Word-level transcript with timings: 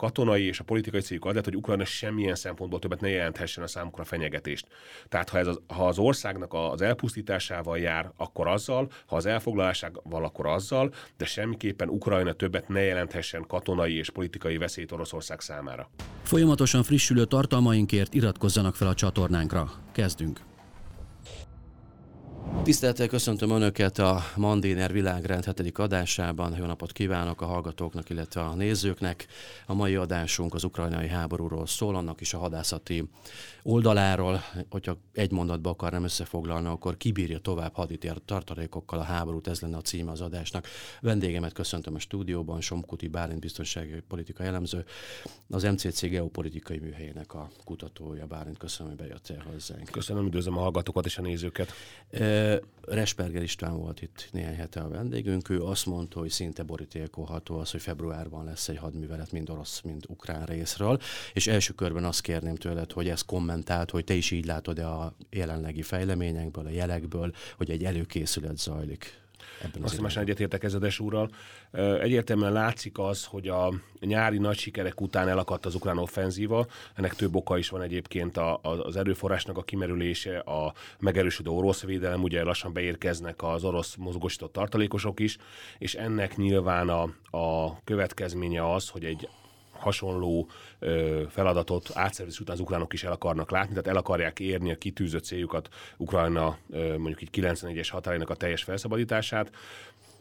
katonai 0.00 0.46
és 0.46 0.60
a 0.60 0.64
politikai 0.64 1.00
céljuk 1.00 1.24
az 1.24 1.34
lett, 1.34 1.44
hogy 1.44 1.56
Ukrajna 1.56 1.84
semmilyen 1.84 2.34
szempontból 2.34 2.78
többet 2.78 3.00
ne 3.00 3.08
jelenthessen 3.08 3.64
a 3.64 3.66
számukra 3.66 4.04
fenyegetést. 4.04 4.66
Tehát 5.08 5.28
ha, 5.28 5.38
ez 5.38 5.46
az, 5.46 5.60
ha 5.66 5.86
az 5.86 5.98
országnak 5.98 6.52
az 6.54 6.82
elpusztításával 6.82 7.78
jár, 7.78 8.12
akkor 8.16 8.46
azzal, 8.46 8.90
ha 9.06 9.16
az 9.16 9.26
elfoglalásával, 9.26 10.24
akkor 10.24 10.46
azzal, 10.46 10.92
de 11.16 11.24
semmiképpen 11.24 11.88
Ukrajna 11.88 12.32
többet 12.32 12.68
ne 12.68 12.80
jelenthessen 12.80 13.44
katonai 13.46 13.96
és 13.96 14.10
politikai 14.10 14.56
veszélyt 14.56 14.92
Oroszország 14.92 15.40
számára. 15.40 15.90
Folyamatosan 16.22 16.82
frissülő 16.82 17.24
tartalmainkért 17.24 18.14
iratkozzanak 18.14 18.76
fel 18.76 18.88
a 18.88 18.94
csatornánkra. 18.94 19.70
Kezdünk! 19.92 20.49
Tisztelettel 22.62 23.06
köszöntöm 23.06 23.50
Önöket 23.50 23.98
a 23.98 24.22
Mandéner 24.36 24.92
világrend 24.92 25.44
7. 25.44 25.78
adásában. 25.78 26.56
Jó 26.58 26.64
napot 26.64 26.92
kívánok 26.92 27.40
a 27.40 27.46
hallgatóknak, 27.46 28.10
illetve 28.10 28.40
a 28.40 28.54
nézőknek. 28.54 29.26
A 29.66 29.74
mai 29.74 29.94
adásunk 29.94 30.54
az 30.54 30.64
ukrajnai 30.64 31.08
háborúról 31.08 31.66
szól, 31.66 31.96
annak 31.96 32.20
is 32.20 32.34
a 32.34 32.38
hadászati 32.38 33.08
oldaláról. 33.62 34.40
Hogyha 34.70 34.96
egy 35.12 35.30
mondatba 35.30 35.70
akarnám 35.70 36.04
összefoglalni, 36.04 36.66
akkor 36.66 36.96
kibírja 36.96 37.38
tovább 37.38 37.74
haditér 37.74 38.20
tartalékokkal 38.24 38.98
a 38.98 39.02
háborút, 39.02 39.46
ez 39.46 39.60
lenne 39.60 39.76
a 39.76 39.80
címe 39.80 40.10
az 40.10 40.20
adásnak. 40.20 40.66
Vendégemet 41.00 41.52
köszöntöm 41.52 41.94
a 41.94 41.98
stúdióban, 41.98 42.60
Somkuti 42.60 43.08
Bálint 43.08 43.40
biztonsági 43.40 44.02
politika 44.08 44.42
elemző, 44.42 44.84
az 45.50 45.62
MCC 45.62 46.00
geopolitikai 46.00 46.78
műhelyének 46.78 47.34
a 47.34 47.50
kutatója. 47.64 48.26
Bálint, 48.26 48.58
köszönöm, 48.58 48.92
hogy 48.96 49.06
bejöttél 49.06 49.42
hozzánk. 49.52 49.90
Köszönöm, 49.90 50.26
üdvözlöm 50.26 50.56
a 50.56 50.60
hallgatókat 50.60 51.06
és 51.06 51.18
a 51.18 51.22
nézőket. 51.22 51.72
Resperger 52.90 53.42
István 53.42 53.76
volt 53.76 54.02
itt 54.02 54.28
néhány 54.32 54.54
hete 54.54 54.80
a 54.80 54.88
vendégünk, 54.88 55.48
ő 55.48 55.62
azt 55.62 55.86
mondta, 55.86 56.18
hogy 56.18 56.30
szinte 56.30 56.62
borítékolható 56.62 57.58
az, 57.58 57.70
hogy 57.70 57.80
februárban 57.80 58.44
lesz 58.44 58.68
egy 58.68 58.76
hadművelet 58.76 59.32
mind 59.32 59.50
orosz, 59.50 59.80
mind 59.80 60.04
ukrán 60.08 60.44
részről, 60.44 61.00
és 61.32 61.46
első 61.46 61.72
körben 61.72 62.04
azt 62.04 62.20
kérném 62.20 62.54
tőled, 62.54 62.92
hogy 62.92 63.08
ezt 63.08 63.24
kommentált, 63.24 63.90
hogy 63.90 64.04
te 64.04 64.14
is 64.14 64.30
így 64.30 64.46
látod-e 64.46 64.88
a 64.88 65.14
jelenlegi 65.30 65.82
fejleményekből, 65.82 66.66
a 66.66 66.70
jelekből, 66.70 67.32
hogy 67.56 67.70
egy 67.70 67.84
előkészület 67.84 68.58
zajlik 68.58 69.18
ebben 69.62 69.82
Azt 69.82 70.00
hiszem, 70.00 70.22
egyetértek 70.22 70.64
Ezedes 70.64 70.98
úrral. 70.98 71.30
Egyértelműen 72.00 72.52
látszik 72.52 72.98
az, 72.98 73.24
hogy 73.24 73.48
a 73.48 73.72
nyári 74.00 74.38
nagy 74.38 74.56
sikerek 74.56 75.00
után 75.00 75.28
elakadt 75.28 75.66
az 75.66 75.74
ukrán 75.74 75.98
offenzíva. 75.98 76.66
Ennek 76.94 77.14
több 77.14 77.34
oka 77.34 77.58
is 77.58 77.68
van 77.68 77.82
egyébként 77.82 78.36
a, 78.36 78.60
az 78.62 78.96
erőforrásnak 78.96 79.56
a 79.56 79.62
kimerülése, 79.62 80.38
a 80.38 80.74
megerősödő 80.98 81.50
orosz 81.50 81.82
védelem, 81.82 82.22
ugye 82.22 82.42
lassan 82.42 82.72
beérkeznek 82.72 83.42
az 83.42 83.64
orosz 83.64 83.94
mozgósított 83.94 84.52
tartalékosok 84.52 85.20
is, 85.20 85.36
és 85.78 85.94
ennek 85.94 86.36
nyilván 86.36 86.88
a, 86.88 87.02
a 87.38 87.80
következménye 87.84 88.72
az, 88.72 88.88
hogy 88.88 89.04
egy 89.04 89.28
hasonló 89.80 90.48
ö, 90.78 91.22
feladatot 91.28 91.90
átszervezés 91.94 92.40
után 92.40 92.54
az 92.54 92.60
ukránok 92.60 92.92
is 92.92 93.04
el 93.04 93.12
akarnak 93.12 93.50
látni, 93.50 93.70
tehát 93.70 93.86
el 93.86 93.96
akarják 93.96 94.40
érni 94.40 94.70
a 94.70 94.78
kitűzött 94.78 95.24
céljukat 95.24 95.68
Ukrajna 95.96 96.58
ö, 96.70 96.96
mondjuk 96.98 97.22
így 97.22 97.28
91-es 97.32 97.88
határának 97.90 98.30
a 98.30 98.34
teljes 98.34 98.62
felszabadítását 98.62 99.50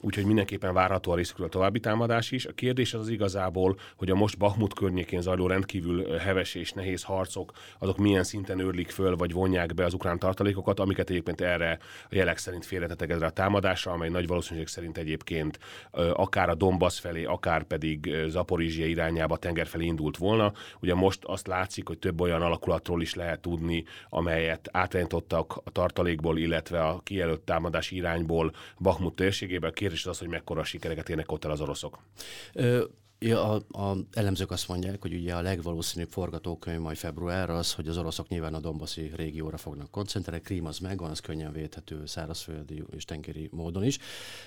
úgyhogy 0.01 0.25
mindenképpen 0.25 0.73
várható 0.73 1.11
a 1.11 1.15
részükről 1.15 1.47
a 1.47 1.49
további 1.49 1.79
támadás 1.79 2.31
is. 2.31 2.45
A 2.45 2.53
kérdés 2.53 2.93
az, 2.93 2.99
az 2.99 3.09
igazából, 3.09 3.77
hogy 3.95 4.09
a 4.09 4.15
most 4.15 4.37
Bahmut 4.37 4.73
környékén 4.73 5.21
zajló 5.21 5.47
rendkívül 5.47 6.17
heves 6.17 6.55
és 6.55 6.71
nehéz 6.71 7.03
harcok, 7.03 7.51
azok 7.79 7.97
milyen 7.97 8.23
szinten 8.23 8.59
őrlik 8.59 8.89
föl, 8.89 9.15
vagy 9.15 9.31
vonják 9.31 9.73
be 9.73 9.85
az 9.85 9.93
ukrán 9.93 10.19
tartalékokat, 10.19 10.79
amiket 10.79 11.09
egyébként 11.09 11.41
erre 11.41 11.77
a 12.03 12.15
jelek 12.15 12.37
szerint 12.37 12.65
félretettek 12.65 13.09
ezre 13.09 13.25
a 13.25 13.29
támadásra, 13.29 13.91
amely 13.91 14.09
nagy 14.09 14.27
valószínűség 14.27 14.67
szerint 14.67 14.97
egyébként 14.97 15.59
akár 16.13 16.49
a 16.49 16.55
Donbass 16.55 16.99
felé, 16.99 17.23
akár 17.23 17.63
pedig 17.63 18.15
Zaporizsia 18.27 18.85
irányába 18.85 19.37
tenger 19.37 19.67
felé 19.67 19.85
indult 19.85 20.17
volna. 20.17 20.53
Ugye 20.81 20.93
most 20.93 21.23
azt 21.23 21.47
látszik, 21.47 21.87
hogy 21.87 21.99
több 21.99 22.21
olyan 22.21 22.41
alakulatról 22.41 23.01
is 23.01 23.13
lehet 23.15 23.39
tudni, 23.39 23.83
amelyet 24.09 24.69
átrendítottak 24.71 25.61
a 25.63 25.71
tartalékból, 25.71 26.37
illetve 26.37 26.83
a 26.83 26.99
kijelölt 27.03 27.41
támadás 27.41 27.91
irányból 27.91 28.51
Bahmut 28.77 29.15
térségében 29.15 29.71
kérdés 29.89 30.05
az, 30.05 30.19
hogy 30.19 30.27
mekkora 30.27 30.63
sikereket 30.63 31.09
érnek 31.09 31.31
ott 31.31 31.45
el 31.45 31.51
az 31.51 31.61
oroszok. 31.61 31.99
Ja, 33.21 33.51
a, 33.51 33.79
a 33.89 33.97
elemzők 34.11 34.51
azt 34.51 34.67
mondják, 34.67 35.01
hogy 35.01 35.13
ugye 35.13 35.35
a 35.35 35.41
legvalószínűbb 35.41 36.09
forgatókönyv 36.11 36.79
majd 36.79 36.97
február 36.97 37.49
az, 37.49 37.73
hogy 37.73 37.87
az 37.87 37.97
oroszok 37.97 38.27
nyilván 38.27 38.53
a 38.53 38.59
Dombaszi 38.59 39.11
régióra 39.15 39.57
fognak 39.57 39.91
koncentrálni, 39.91 40.41
Krím 40.41 40.65
az 40.65 40.77
megvan, 40.77 41.09
az 41.09 41.19
könnyen 41.19 41.51
védhető 41.51 42.05
szárazföldi 42.05 42.83
és 42.95 43.05
tengeri 43.05 43.49
módon 43.51 43.83
is. 43.83 43.99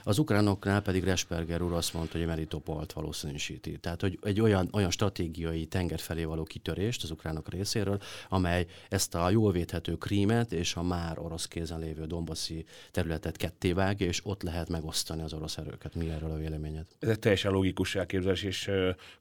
Az 0.02 0.18
ukránoknál 0.18 0.82
pedig 0.82 1.04
Resperger 1.04 1.62
úr 1.62 1.72
azt 1.72 1.94
mondta, 1.94 2.18
hogy 2.18 2.26
Melitopolt 2.26 2.92
valószínűsíti. 2.92 3.78
Tehát, 3.78 4.00
hogy 4.00 4.18
egy 4.22 4.40
olyan, 4.40 4.68
olyan 4.72 4.90
stratégiai 4.90 5.66
tenger 5.66 6.00
felé 6.00 6.24
való 6.24 6.42
kitörést 6.42 7.02
az 7.02 7.10
ukránok 7.10 7.48
részéről, 7.48 8.00
amely 8.28 8.66
ezt 8.88 9.14
a 9.14 9.30
jól 9.30 9.52
védhető 9.52 9.96
Krímet 9.96 10.52
és 10.52 10.74
a 10.74 10.82
már 10.82 11.18
orosz 11.18 11.46
kézen 11.46 11.78
lévő 11.78 12.06
Dombaszi 12.06 12.64
területet 12.90 13.36
kettévágja, 13.36 14.06
és 14.06 14.20
ott 14.24 14.42
lehet 14.42 14.68
megosztani 14.68 15.22
az 15.22 15.32
orosz 15.32 15.56
erőket. 15.56 15.94
Mi 15.94 16.10
erről 16.10 16.30
a 16.30 16.36
véleményed? 16.36 16.86
Ez 16.98 17.08
egy 17.08 17.18
teljesen 17.18 17.52
logikus 17.52 17.94
elképzelés, 17.94 18.42
és 18.42 18.61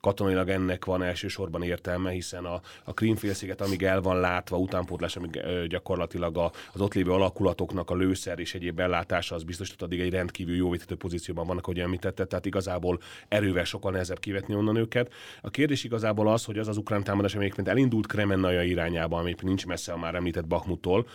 katonailag 0.02 0.50
ennek 0.50 0.86
van 0.86 1.04
elsősorban 1.04 1.64
értelme, 1.64 2.12
hiszen 2.12 2.46
a, 2.46 2.62
a 2.84 2.94
Krímfélsziget, 2.94 3.62
amíg 3.62 3.84
el 3.84 4.02
van 4.02 4.20
látva, 4.20 4.58
utánpótlás, 4.58 5.16
amíg 5.16 5.42
gyakorlatilag 5.68 6.38
a, 6.38 6.52
az 6.74 6.82
ott 6.82 6.94
lévő 6.94 7.12
alakulatoknak 7.12 7.90
a 7.90 7.96
lőszer 7.96 8.40
és 8.40 8.54
egyéb 8.54 8.80
ellátása 8.80 9.36
az 9.36 9.44
biztosított, 9.44 9.82
addig 9.82 10.00
egy 10.00 10.12
rendkívül 10.12 10.56
jó 10.56 10.70
vétető 10.70 10.96
pozícióban 10.96 11.48
vannak, 11.48 11.64
ahogy 11.64 11.80
említette, 11.80 12.26
tehát 12.26 12.46
igazából 12.46 13.00
erővel 13.28 13.64
sokkal 13.64 13.92
nehezebb 13.92 14.20
kivetni 14.20 14.56
onnan 14.56 14.76
őket. 14.76 15.14
A 15.42 15.50
kérdés 15.50 15.84
igazából 15.84 16.28
az, 16.28 16.46
hogy 16.46 16.58
az 16.58 16.68
az 16.68 16.78
ukrán 16.78 17.04
támadás, 17.04 17.36
amelyik 17.36 17.56
elindult 17.64 18.08
Kremennaja 18.08 18.64
irányába, 18.64 19.18
ami 19.18 19.36
nincs 19.42 19.66
messze 19.66 19.94
a 19.94 19.98
már 19.98 20.16
említett 20.16 20.48
Bakhmuttól, 20.48 21.08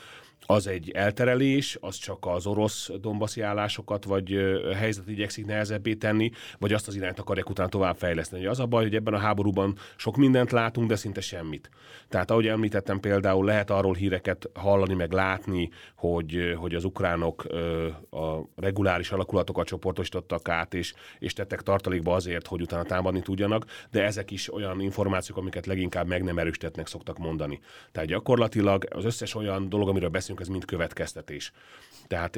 az 0.46 0.66
egy 0.66 0.90
elterelés, 0.90 1.76
az 1.80 1.96
csak 1.96 2.26
az 2.26 2.46
orosz 2.46 2.90
dombaszi 3.00 3.40
állásokat 3.40 4.04
vagy 4.04 4.38
helyzet 4.74 5.08
igyekszik 5.08 5.46
nehezebbé 5.46 5.94
tenni, 5.94 6.30
vagy 6.58 6.72
azt 6.72 6.88
az 6.88 6.94
irányt 6.94 7.18
akarják 7.18 7.50
utána 7.50 7.68
tovább 7.68 7.96
fejleszteni. 7.96 8.46
Az 8.46 8.60
a 8.60 8.66
baj, 8.66 8.82
hogy 8.82 8.94
ebben 8.94 9.14
a 9.14 9.18
háborúban 9.18 9.76
sok 9.96 10.16
mindent 10.16 10.50
látunk, 10.50 10.88
de 10.88 10.96
szinte 10.96 11.20
semmit. 11.20 11.70
Tehát 12.08 12.30
ahogy 12.30 12.46
említettem 12.46 13.00
például, 13.00 13.44
lehet 13.44 13.70
arról 13.70 13.94
híreket 13.94 14.50
hallani, 14.54 14.94
meg 14.94 15.12
látni, 15.12 15.70
hogy, 15.96 16.54
hogy 16.56 16.74
az 16.74 16.84
ukránok 16.84 17.44
a 18.10 18.40
reguláris 18.56 19.10
alakulatokat 19.10 19.66
csoportosítottak 19.66 20.48
át, 20.48 20.74
és, 20.74 20.94
és 21.18 21.32
tettek 21.32 21.62
tartalékba 21.62 22.14
azért, 22.14 22.46
hogy 22.46 22.60
utána 22.60 22.82
támadni 22.82 23.22
tudjanak, 23.22 23.64
de 23.90 24.04
ezek 24.04 24.30
is 24.30 24.52
olyan 24.52 24.80
információk, 24.80 25.38
amiket 25.38 25.66
leginkább 25.66 26.06
meg 26.06 26.22
nem 26.22 26.38
erősítettnek 26.38 26.86
szoktak 26.86 27.18
mondani. 27.18 27.60
Tehát 27.92 28.08
gyakorlatilag 28.08 28.86
az 28.90 29.04
összes 29.04 29.34
olyan 29.34 29.68
dolog, 29.68 29.88
amiről 29.88 30.08
beszélünk, 30.08 30.35
beszélünk, 30.36 30.40
ez 30.40 30.48
mind 30.48 30.64
következtetés. 30.64 31.52
Tehát 32.06 32.36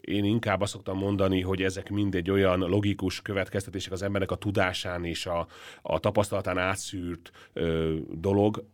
én 0.00 0.24
inkább 0.24 0.60
azt 0.60 0.72
szoktam 0.72 0.98
mondani, 0.98 1.40
hogy 1.40 1.62
ezek 1.62 1.90
mind 1.90 2.14
egy 2.14 2.30
olyan 2.30 2.58
logikus 2.58 3.22
következtetések 3.22 3.92
az 3.92 4.02
embernek 4.02 4.30
a 4.30 4.36
tudásán 4.36 5.04
és 5.04 5.26
a, 5.26 5.46
a 5.82 5.98
tapasztalatán 5.98 6.58
átszűrt 6.58 7.30
dolog, 8.10 8.64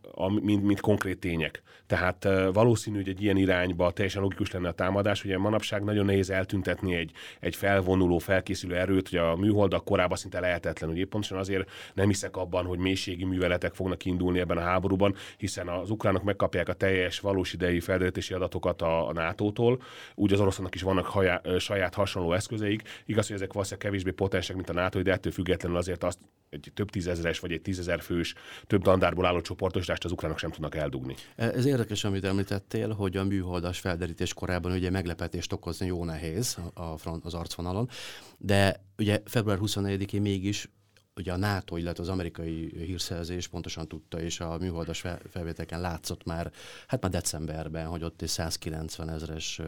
mint, 0.41 0.63
mint 0.63 0.79
konkrét 0.79 1.19
tények. 1.19 1.61
Tehát 1.87 2.27
valószínű, 2.53 2.95
hogy 2.95 3.09
egy 3.09 3.21
ilyen 3.21 3.37
irányba 3.37 3.91
teljesen 3.91 4.21
logikus 4.21 4.51
lenne 4.51 4.67
a 4.67 4.73
támadás. 4.73 5.23
Ugye 5.23 5.37
manapság 5.37 5.83
nagyon 5.83 6.05
nehéz 6.05 6.29
eltüntetni 6.29 6.95
egy, 6.95 7.11
egy 7.39 7.55
felvonuló, 7.55 8.17
felkészülő 8.17 8.75
erőt, 8.75 9.09
hogy 9.09 9.19
a 9.19 9.35
műholdak 9.35 9.85
korábban 9.85 10.17
szinte 10.17 10.39
lehetetlen. 10.39 10.89
Ugye 10.89 11.05
pontosan 11.05 11.37
azért 11.37 11.69
nem 11.93 12.07
hiszek 12.07 12.37
abban, 12.37 12.65
hogy 12.65 12.79
mélységi 12.79 13.25
műveletek 13.25 13.73
fognak 13.73 14.05
indulni 14.05 14.39
ebben 14.39 14.57
a 14.57 14.61
háborúban, 14.61 15.15
hiszen 15.37 15.67
az 15.67 15.89
ukránok 15.89 16.23
megkapják 16.23 16.69
a 16.69 16.73
teljes 16.73 17.19
valós 17.19 17.53
idei 17.53 17.79
felderítési 18.05 18.33
adatokat 18.33 18.81
a, 18.81 19.07
a 19.07 19.13
NATO-tól, 19.13 19.81
úgy 20.15 20.33
az 20.33 20.39
oroszoknak 20.39 20.75
is 20.75 20.81
vannak 20.81 21.05
hajá, 21.05 21.41
saját 21.59 21.93
hasonló 21.93 22.33
eszközeik. 22.33 22.81
Igaz, 23.05 23.27
hogy 23.27 23.35
ezek 23.35 23.53
valószínűleg 23.53 23.85
kevésbé 23.85 24.11
potensek, 24.11 24.55
mint 24.55 24.69
a 24.69 24.73
NATO, 24.73 25.01
de 25.01 25.11
ettől 25.11 25.31
függetlenül 25.31 25.77
azért 25.77 26.03
azt 26.03 26.19
egy 26.49 26.71
több 26.73 26.89
tízezeres 26.89 27.39
vagy 27.39 27.51
egy 27.51 27.61
tízezer 27.61 28.01
fős, 28.01 28.33
több 28.67 28.81
dandárból 28.81 29.25
álló 29.25 29.41
csoportosítást 29.41 30.05
az 30.05 30.11
ukránok 30.11 30.37
sem 30.37 30.51
tudnak 30.51 30.75
eldugni. 30.75 31.15
Ez 31.35 31.65
érdekes, 31.65 32.03
amit 32.03 32.23
említettél, 32.23 32.89
hogy 32.93 33.17
a 33.17 33.23
műholdas 33.23 33.79
felderítés 33.79 34.33
korában 34.33 34.71
ugye 34.71 34.89
meglepetést 34.89 35.53
okozni 35.53 35.85
jó 35.85 36.03
nehéz 36.03 36.57
a 36.73 36.97
front, 36.97 37.25
az 37.25 37.33
arcvonalon, 37.33 37.89
de 38.37 38.83
ugye 38.97 39.21
február 39.25 39.57
24-én 39.61 40.21
mégis 40.21 40.69
ugye 41.15 41.33
a 41.33 41.37
NATO, 41.37 41.77
illetve 41.77 42.03
az 42.03 42.09
amerikai 42.09 42.73
hírszerzés 42.77 43.47
pontosan 43.47 43.87
tudta, 43.87 44.21
és 44.21 44.39
a 44.39 44.57
műholdas 44.57 45.03
felvételeken 45.29 45.81
látszott 45.81 46.23
már, 46.23 46.51
hát 46.87 47.01
már 47.01 47.11
decemberben, 47.11 47.87
hogy 47.87 48.03
ott 48.03 48.21
egy 48.21 48.27
190 48.27 49.09
ezres 49.09 49.61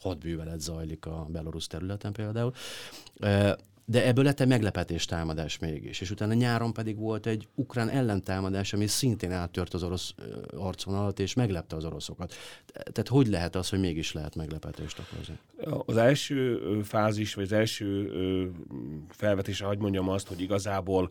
hadbűvelet 0.00 0.60
zajlik 0.60 1.06
a 1.06 1.26
belorusz 1.30 1.66
területen 1.66 2.12
például. 2.12 2.52
De 3.90 4.06
ebből 4.06 4.24
lett 4.24 4.40
egy 4.40 4.48
meglepetés 4.48 5.04
támadás 5.04 5.58
mégis. 5.58 6.00
És 6.00 6.10
utána 6.10 6.32
nyáron 6.34 6.72
pedig 6.72 6.98
volt 6.98 7.26
egy 7.26 7.48
ukrán 7.54 7.88
ellentámadás, 7.88 8.72
ami 8.72 8.86
szintén 8.86 9.32
áttört 9.32 9.74
az 9.74 9.82
orosz 9.82 10.14
arcvonalat, 10.56 11.18
és 11.18 11.34
meglepte 11.34 11.76
az 11.76 11.84
oroszokat. 11.84 12.34
Tehát 12.72 13.08
hogy 13.08 13.26
lehet 13.26 13.54
az, 13.54 13.68
hogy 13.68 13.80
mégis 13.80 14.12
lehet 14.12 14.34
meglepetést 14.34 14.98
okozni? 14.98 15.38
Az 15.86 15.96
első 15.96 16.60
fázis, 16.82 17.34
vagy 17.34 17.44
az 17.44 17.52
első 17.52 18.10
felvetése, 19.08 19.64
hogy 19.64 19.78
mondjam 19.78 20.08
azt, 20.08 20.28
hogy 20.28 20.40
igazából 20.40 21.10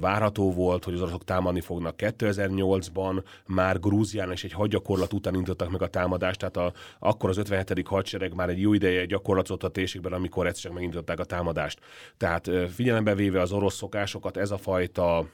várható 0.00 0.52
volt, 0.52 0.84
hogy 0.84 0.94
az 0.94 1.00
oroszok 1.00 1.24
támadni 1.24 1.60
fognak. 1.60 1.94
2008-ban 1.98 3.24
már 3.46 3.80
Grúzián 3.80 4.30
és 4.30 4.44
egy 4.44 4.52
hadgyakorlat 4.52 5.12
után 5.12 5.34
indítottak 5.34 5.70
meg 5.70 5.82
a 5.82 5.88
támadást, 5.88 6.38
tehát 6.38 6.56
a, 6.56 6.72
akkor 6.98 7.30
az 7.30 7.36
57. 7.36 7.86
hadsereg 7.86 8.34
már 8.34 8.48
egy 8.48 8.60
jó 8.60 8.72
ideje 8.72 9.04
gyakorlatot 9.04 9.62
a 9.64 9.68
térségben, 9.68 10.12
amikor 10.12 10.46
egyszer 10.46 10.70
megindították 10.70 11.18
a 11.18 11.24
támadást. 11.24 11.78
Tehát 12.16 12.50
figyelembe 12.74 13.14
véve 13.14 13.40
az 13.40 13.52
orosz 13.52 13.74
szokásokat, 13.74 14.36
ez 14.36 14.50
a 14.50 14.58
fajta 14.58 15.26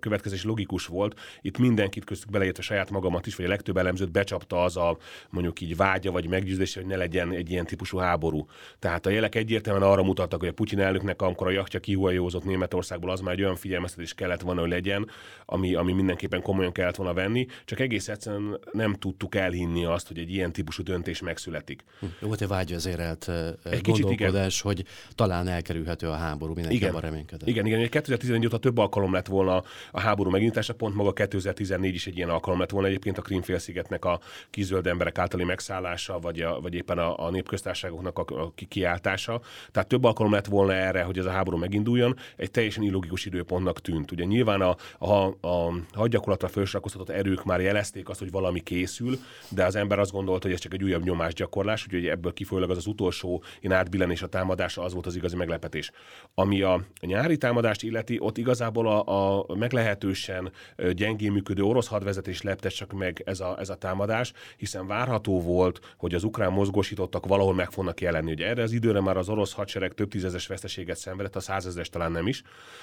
következés 0.00 0.44
logikus 0.44 0.86
volt. 0.86 1.20
Itt 1.40 1.58
mindenkit 1.58 2.04
köztük 2.04 2.30
beleértve 2.30 2.62
saját 2.62 2.90
magamat 2.90 3.26
is, 3.26 3.36
vagy 3.36 3.46
a 3.46 3.48
legtöbb 3.48 3.76
elemzőt 3.76 4.10
becsapta 4.10 4.62
az 4.62 4.76
a 4.76 4.96
mondjuk 5.30 5.60
így 5.60 5.76
vágya 5.76 6.10
vagy 6.10 6.28
meggyőzés, 6.28 6.74
hogy 6.74 6.86
ne 6.86 6.96
legyen 6.96 7.32
egy 7.32 7.50
ilyen 7.50 7.64
típusú 7.64 7.98
háború. 7.98 8.46
Tehát 8.78 9.06
a 9.06 9.10
jelek 9.10 9.34
egyértelműen 9.34 9.90
arra 9.90 10.02
mutattak, 10.02 10.40
hogy 10.40 10.48
a 10.48 10.52
Putyin 10.52 10.80
elnöknek, 10.80 11.22
amikor 11.22 11.46
a 11.46 11.50
jachtja 11.50 11.80
kihuajózott 11.80 12.44
Németországból, 12.44 13.10
az 13.10 13.20
már 13.20 13.34
egy 13.34 13.42
olyan 13.42 13.56
figyelmeztetés 13.56 14.14
kellett 14.14 14.40
volna, 14.40 14.60
hogy 14.60 14.70
legyen, 14.70 15.10
ami, 15.44 15.74
ami 15.74 15.92
mindenképpen 15.92 16.42
komolyan 16.42 16.72
kellett 16.72 16.96
volna 16.96 17.12
venni, 17.12 17.46
csak 17.64 17.80
egész 17.80 18.08
egyszerűen 18.08 18.58
nem 18.72 18.94
tudtuk 18.94 19.34
elhinni 19.34 19.84
azt, 19.84 20.08
hogy 20.08 20.18
egy 20.18 20.32
ilyen 20.32 20.52
típusú 20.52 20.82
döntés 20.82 21.20
megszületik. 21.20 21.84
Hm. 22.00 22.06
Volt 22.20 22.40
egy 22.40 22.48
vágyvezérelt 22.48 23.30
egy 23.64 23.80
gondolkodás, 23.80 24.60
igen. 24.60 24.74
hogy 24.74 24.86
talán 25.14 25.48
elkerülhető 25.48 26.08
a 26.08 26.14
háború, 26.14 26.52
mindenki 26.52 26.76
igen. 26.76 27.00
reménykedett. 27.00 27.48
Igen, 27.48 27.66
igen, 27.66 27.88
2011 27.88 28.46
óta 28.46 28.58
több 28.58 28.78
alkalom 28.78 29.12
lett 29.12 29.26
volna 29.26 29.63
a 29.90 30.00
háború 30.00 30.30
megintása, 30.30 30.74
pont 30.74 30.94
maga 30.94 31.12
2014 31.12 31.94
is 31.94 32.06
egy 32.06 32.16
ilyen 32.16 32.28
alkalom 32.28 32.58
lett 32.60 32.70
volna 32.70 32.88
egyébként 32.88 33.18
a 33.18 33.22
Krímfélszigetnek 33.22 34.04
a 34.04 34.20
kizöld 34.50 34.86
emberek 34.86 35.18
általi 35.18 35.44
megszállása, 35.44 36.18
vagy, 36.18 36.40
a, 36.40 36.60
vagy 36.60 36.74
éppen 36.74 36.98
a, 36.98 37.26
a 37.26 37.30
népköztárságoknak 37.30 38.18
a, 38.18 38.42
a 38.42 38.52
kiáltása. 38.68 39.40
Tehát 39.70 39.88
több 39.88 40.04
alkalom 40.04 40.32
lett 40.32 40.46
volna 40.46 40.72
erre, 40.72 41.02
hogy 41.02 41.18
ez 41.18 41.24
a 41.24 41.30
háború 41.30 41.56
meginduljon, 41.56 42.16
egy 42.36 42.50
teljesen 42.50 42.82
illogikus 42.82 43.24
időpontnak 43.24 43.80
tűnt. 43.80 44.10
Ugye 44.10 44.24
nyilván 44.24 44.60
a, 44.60 44.76
a, 44.98 45.46
a 45.48 45.72
hadgyakorlatra 45.92 46.48
felsorakoztatott 46.48 47.10
erők 47.10 47.44
már 47.44 47.60
jelezték 47.60 48.08
azt, 48.08 48.18
hogy 48.18 48.30
valami 48.30 48.60
készül, 48.60 49.18
de 49.48 49.64
az 49.64 49.76
ember 49.76 49.98
azt 49.98 50.12
gondolta, 50.12 50.46
hogy 50.46 50.54
ez 50.54 50.60
csak 50.60 50.74
egy 50.74 50.82
újabb 50.82 51.04
nyomásgyakorlás, 51.04 51.84
úgyhogy 51.84 52.06
ebből 52.06 52.32
kifolyólag 52.32 52.70
az 52.70 52.76
az 52.76 52.86
utolsó 52.86 53.42
én 53.60 53.72
átbillenés 53.72 54.22
a 54.22 54.26
támadása 54.26 54.82
az 54.82 54.92
volt 54.92 55.06
az 55.06 55.16
igazi 55.16 55.36
meglepetés. 55.36 55.90
Ami 56.34 56.62
a, 56.62 56.72
a 56.72 57.06
nyári 57.06 57.36
támadást 57.36 57.82
illeti, 57.82 58.16
ott 58.20 58.38
igazából 58.38 58.88
a, 58.88 59.38
a 59.38 59.43
meglehetősen 59.48 60.52
gyengén 60.92 61.32
működő 61.32 61.62
orosz 61.62 61.86
hadvezetés 61.86 62.42
lepte 62.42 62.68
csak 62.68 62.92
meg 62.92 63.22
ez 63.24 63.40
a, 63.40 63.56
ez 63.58 63.68
a 63.68 63.74
támadás, 63.74 64.32
hiszen 64.56 64.86
várható 64.86 65.40
volt, 65.40 65.94
hogy 65.96 66.14
az 66.14 66.24
ukrán 66.24 66.52
mozgósítottak 66.52 67.26
valahol 67.26 67.54
meg 67.54 67.70
fognak 67.70 68.00
jelenni. 68.00 68.32
Ugye 68.32 68.46
erre 68.46 68.62
az 68.62 68.72
időre 68.72 69.00
már 69.00 69.16
az 69.16 69.28
orosz 69.28 69.52
hadsereg 69.52 69.92
több 69.94 70.08
tízezes 70.08 70.46
veszteséget 70.46 70.96
szenvedett, 70.96 71.36
a 71.36 71.40
százezes 71.40 71.88
talán 71.88 72.12
nem 72.12 72.26
is, 72.26 72.42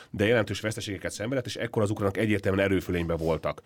de 0.09 0.25
jelentős 0.25 0.59
veszteségeket 0.59 1.11
szenvedett, 1.11 1.45
és 1.45 1.55
ekkor 1.55 1.81
az 1.81 1.89
ukránok 1.89 2.17
egyértelműen 2.17 2.65
erőfölénybe 2.65 3.15
voltak. 3.15 3.61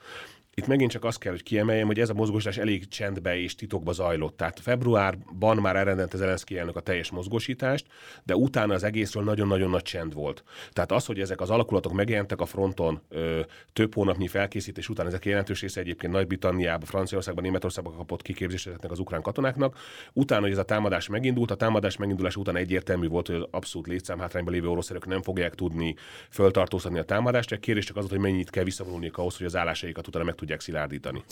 Itt 0.57 0.68
megint 0.68 0.91
csak 0.91 1.03
azt 1.03 1.18
kell, 1.18 1.31
hogy 1.31 1.44
kiemeljem, 1.44 1.88
hogy 1.88 2.00
ez 2.00 2.09
a 2.09 2.13
mozgósítás 2.13 2.57
elég 2.57 2.88
csendbe 2.88 3.38
és 3.38 3.56
titokba 3.56 3.91
zajlott. 3.91 4.38
Tehát 4.38 4.59
februárban 4.59 5.57
már 5.57 5.75
elrendelte 5.75 6.18
Zelenszky 6.18 6.57
elnök 6.57 6.75
a 6.75 6.80
teljes 6.80 7.12
mozgósítást, 7.12 7.86
de 8.24 8.36
utána 8.36 8.74
az 8.74 8.83
egészről 8.83 9.24
nagyon-nagyon 9.24 9.69
nagy 9.69 9.81
csend 9.81 10.13
volt. 10.13 10.44
Tehát 10.71 10.91
az, 10.91 11.06
hogy 11.06 11.19
ezek 11.19 11.41
az 11.41 11.50
alakulatok 11.50 11.94
megjelentek 11.94 12.41
a 12.41 12.45
fronton 12.45 12.85
ö, 13.10 13.42
több 13.74 13.94
hónapnyi 13.94 14.28
felkészítés 14.28 14.90
után, 14.90 15.08
ezek 15.08 15.26
jelentős 15.26 15.62
része 15.62 15.80
egyébként 15.80 16.14
Nagy-Britanniában, 16.14 16.88
Franciaországban, 16.88 17.44
Németországban 17.44 17.96
kapott 17.96 18.22
kiképzéseket 18.22 18.92
az 18.92 19.00
ukrán 19.00 19.22
katonáknak. 19.22 19.78
Utána, 20.14 20.42
hogy 20.42 20.52
ez 20.52 20.58
a 20.58 20.64
támadás 20.64 21.08
megindult, 21.08 21.52
a 21.52 21.56
támadás 21.56 21.98
megindulás 21.98 22.36
után 22.36 22.56
egyértelmű 22.56 23.08
volt, 23.08 23.28
hogy 23.28 23.36
az 23.36 23.48
abszolút 23.52 23.88
létszámhátrányban 23.88 24.54
lévő 24.54 24.68
orosz 24.68 24.90
erők 24.90 25.06
nem 25.06 25.22
fogják 25.22 25.56
tudni 25.56 25.96
föltartóztatni 26.30 27.00
a 27.00 27.04
támadást. 27.04 27.52
A 27.52 27.58
kérdés 27.58 27.86
csak 27.86 27.98
az, 27.98 28.10
hogy 28.10 28.20
mennyit 28.20 28.50
kell 28.50 28.64
visszavonulni 28.64 29.12
ahhoz, 29.14 29.38
hogy 29.38 29.46
az 29.46 29.56
állásaikat 29.56 30.08
utána 30.08 30.26
meg 30.26 30.36
tudják 30.36 30.60
szilárdítani. 30.60 31.24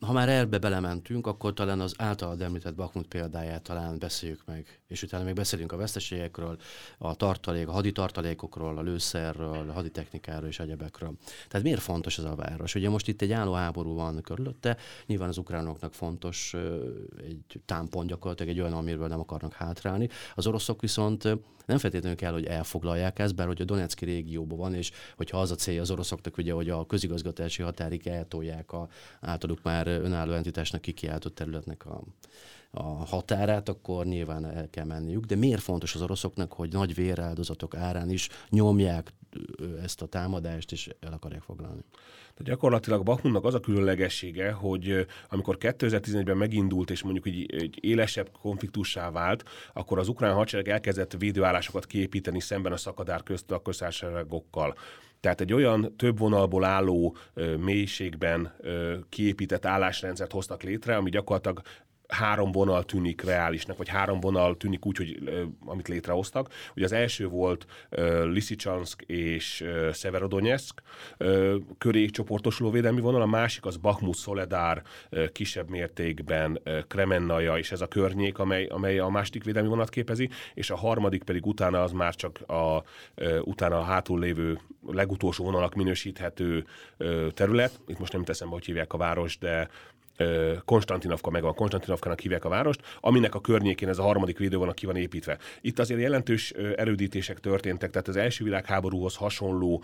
Ha 0.00 0.12
már 0.12 0.28
erbe 0.28 0.58
belementünk, 0.58 1.26
akkor 1.26 1.52
talán 1.52 1.80
az 1.80 1.94
általad 1.98 2.40
említett 2.40 2.74
Bakmut 2.74 3.06
példáját 3.06 3.62
talán 3.62 3.98
beszéljük 3.98 4.40
meg, 4.46 4.80
és 4.88 5.02
utána 5.02 5.24
még 5.24 5.34
beszélünk 5.34 5.72
a 5.72 5.76
veszteségekről, 5.76 6.58
a 6.98 7.14
tartalék, 7.14 7.68
a 7.68 7.72
haditartalékokról, 7.72 8.78
a 8.78 8.82
lőszerről, 8.82 9.70
a 9.70 9.72
haditechnikáról 9.72 10.48
és 10.48 10.58
egyebekről. 10.58 11.12
Tehát 11.48 11.66
miért 11.66 11.80
fontos 11.80 12.18
ez 12.18 12.24
a 12.24 12.34
város? 12.34 12.74
Ugye 12.74 12.88
most 12.88 13.08
itt 13.08 13.22
egy 13.22 13.32
álló 13.32 13.52
háború 13.52 13.94
van 13.94 14.20
körülötte, 14.22 14.76
nyilván 15.06 15.28
az 15.28 15.38
ukránoknak 15.38 15.94
fontos 15.94 16.54
egy 17.24 17.60
támpont 17.64 18.08
gyakorlatilag 18.08 18.52
egy 18.52 18.60
olyan, 18.60 18.72
amiről 18.72 19.08
nem 19.08 19.20
akarnak 19.20 19.52
hátrálni. 19.52 20.08
Az 20.34 20.46
oroszok 20.46 20.80
viszont 20.80 21.22
nem 21.66 21.78
feltétlenül 21.78 22.16
kell, 22.16 22.32
hogy 22.32 22.44
elfoglalják 22.44 23.18
ezt, 23.18 23.34
bár 23.34 23.46
hogy 23.46 23.60
a 23.60 23.64
Donetszki 23.64 24.04
régióban 24.04 24.58
van, 24.58 24.74
és 24.74 24.90
hogyha 25.16 25.40
az 25.40 25.50
a 25.50 25.54
célja 25.54 25.80
az 25.80 25.90
oroszoknak, 25.90 26.36
ugye, 26.36 26.52
hogy 26.52 26.70
a 26.70 26.86
közigazgatási 26.86 27.62
határig 27.62 28.06
eltolják 28.06 28.72
a 28.72 28.88
általuk 29.20 29.62
már 29.62 29.86
önálló 29.86 30.32
entitásnak 30.32 30.80
kikiáltott 30.80 31.34
területnek 31.34 31.86
a, 31.86 32.02
a 32.70 32.82
határát, 32.82 33.68
akkor 33.68 34.06
nyilván 34.06 34.44
el 34.44 34.70
kell 34.70 34.84
menniük. 34.84 35.24
De 35.24 35.36
miért 35.36 35.60
fontos 35.60 35.94
az 35.94 36.02
oroszoknak, 36.02 36.52
hogy 36.52 36.72
nagy 36.72 36.94
véráldozatok 36.94 37.76
árán 37.76 38.10
is 38.10 38.28
nyomják 38.48 39.12
ezt 39.82 40.02
a 40.02 40.06
támadást, 40.06 40.72
és 40.72 40.90
el 41.00 41.12
akarják 41.12 41.42
foglalni? 41.42 41.80
De 42.36 42.44
gyakorlatilag 42.44 43.02
Bakhmutnak 43.02 43.44
az 43.44 43.54
a 43.54 43.60
különlegessége, 43.60 44.52
hogy 44.52 45.06
amikor 45.28 45.56
2011-ben 45.60 46.36
megindult, 46.36 46.90
és 46.90 47.02
mondjuk 47.02 47.26
egy, 47.26 47.54
egy 47.54 47.78
élesebb 47.80 48.30
konfliktussá 48.40 49.10
vált, 49.10 49.44
akkor 49.72 49.98
az 49.98 50.08
ukrán 50.08 50.34
hadsereg 50.34 50.68
elkezdett 50.68 51.12
védőállásokat 51.12 51.86
kiépíteni 51.86 52.40
szemben 52.40 52.72
a 52.72 52.76
szakadár 52.76 53.22
közt. 53.22 53.54
Tehát 55.20 55.40
egy 55.40 55.52
olyan 55.52 55.96
több 55.96 56.18
vonalból 56.18 56.64
álló 56.64 57.16
ö, 57.34 57.56
mélységben 57.56 58.54
ö, 58.60 58.96
kiépített 59.08 59.66
állásrendszert 59.66 60.32
hoztak 60.32 60.62
létre, 60.62 60.96
ami 60.96 61.10
gyakorlatilag 61.10 61.60
három 62.08 62.52
vonal 62.52 62.84
tűnik 62.84 63.22
reálisnak, 63.22 63.76
vagy 63.76 63.88
három 63.88 64.20
vonal 64.20 64.56
tűnik 64.56 64.86
úgy, 64.86 64.96
hogy 64.96 65.18
amit 65.66 65.88
létrehoztak. 65.88 66.52
Ugye 66.76 66.84
az 66.84 66.92
első 66.92 67.26
volt 67.26 67.66
uh, 67.90 68.34
Lysychansk 68.34 69.02
és 69.02 69.60
uh, 69.60 69.92
Severodonetsk 69.92 70.82
uh, 71.18 71.54
köré 71.78 72.06
csoportosuló 72.06 72.70
védelmi 72.70 73.00
vonal, 73.00 73.22
a 73.22 73.26
másik 73.26 73.66
az 73.66 73.76
Bakhmut, 73.76 74.16
Soledár, 74.16 74.82
uh, 75.10 75.28
kisebb 75.28 75.68
mértékben 75.68 76.60
uh, 76.64 76.78
Kremennaja 76.86 77.58
és 77.58 77.72
ez 77.72 77.80
a 77.80 77.88
környék, 77.88 78.38
amely, 78.38 78.66
amely 78.66 78.98
a 78.98 79.08
másik 79.08 79.44
védelmi 79.44 79.68
vonat 79.68 79.88
képezi, 79.88 80.28
és 80.54 80.70
a 80.70 80.76
harmadik 80.76 81.22
pedig 81.22 81.46
utána 81.46 81.82
az 81.82 81.92
már 81.92 82.14
csak 82.14 82.40
a, 82.46 82.82
uh, 83.16 83.38
utána 83.42 83.78
a 83.78 83.84
hátul 83.84 84.20
lévő 84.20 84.60
legutolsó 84.86 85.44
vonalak 85.44 85.74
minősíthető 85.74 86.64
uh, 86.98 87.30
terület. 87.30 87.80
Itt 87.86 87.98
most 87.98 88.12
nem 88.12 88.24
teszem, 88.24 88.48
hogy 88.48 88.64
hívják 88.64 88.92
a 88.92 88.96
város, 88.98 89.38
de 89.38 89.68
Konstantinovka 90.64 91.30
megvan, 91.30 91.54
Konstantinovkának 91.54 92.20
hívják 92.20 92.44
a 92.44 92.48
várost, 92.48 92.80
aminek 93.00 93.34
a 93.34 93.40
környékén 93.40 93.88
ez 93.88 93.98
a 93.98 94.02
harmadik 94.02 94.38
védő 94.38 94.56
van, 94.56 94.68
aki 94.68 94.86
van 94.86 94.96
építve. 94.96 95.38
Itt 95.60 95.78
azért 95.78 96.00
jelentős 96.00 96.50
erődítések 96.50 97.38
történtek, 97.38 97.90
tehát 97.90 98.08
az 98.08 98.16
első 98.16 98.44
világháborúhoz 98.44 99.16
hasonló 99.16 99.82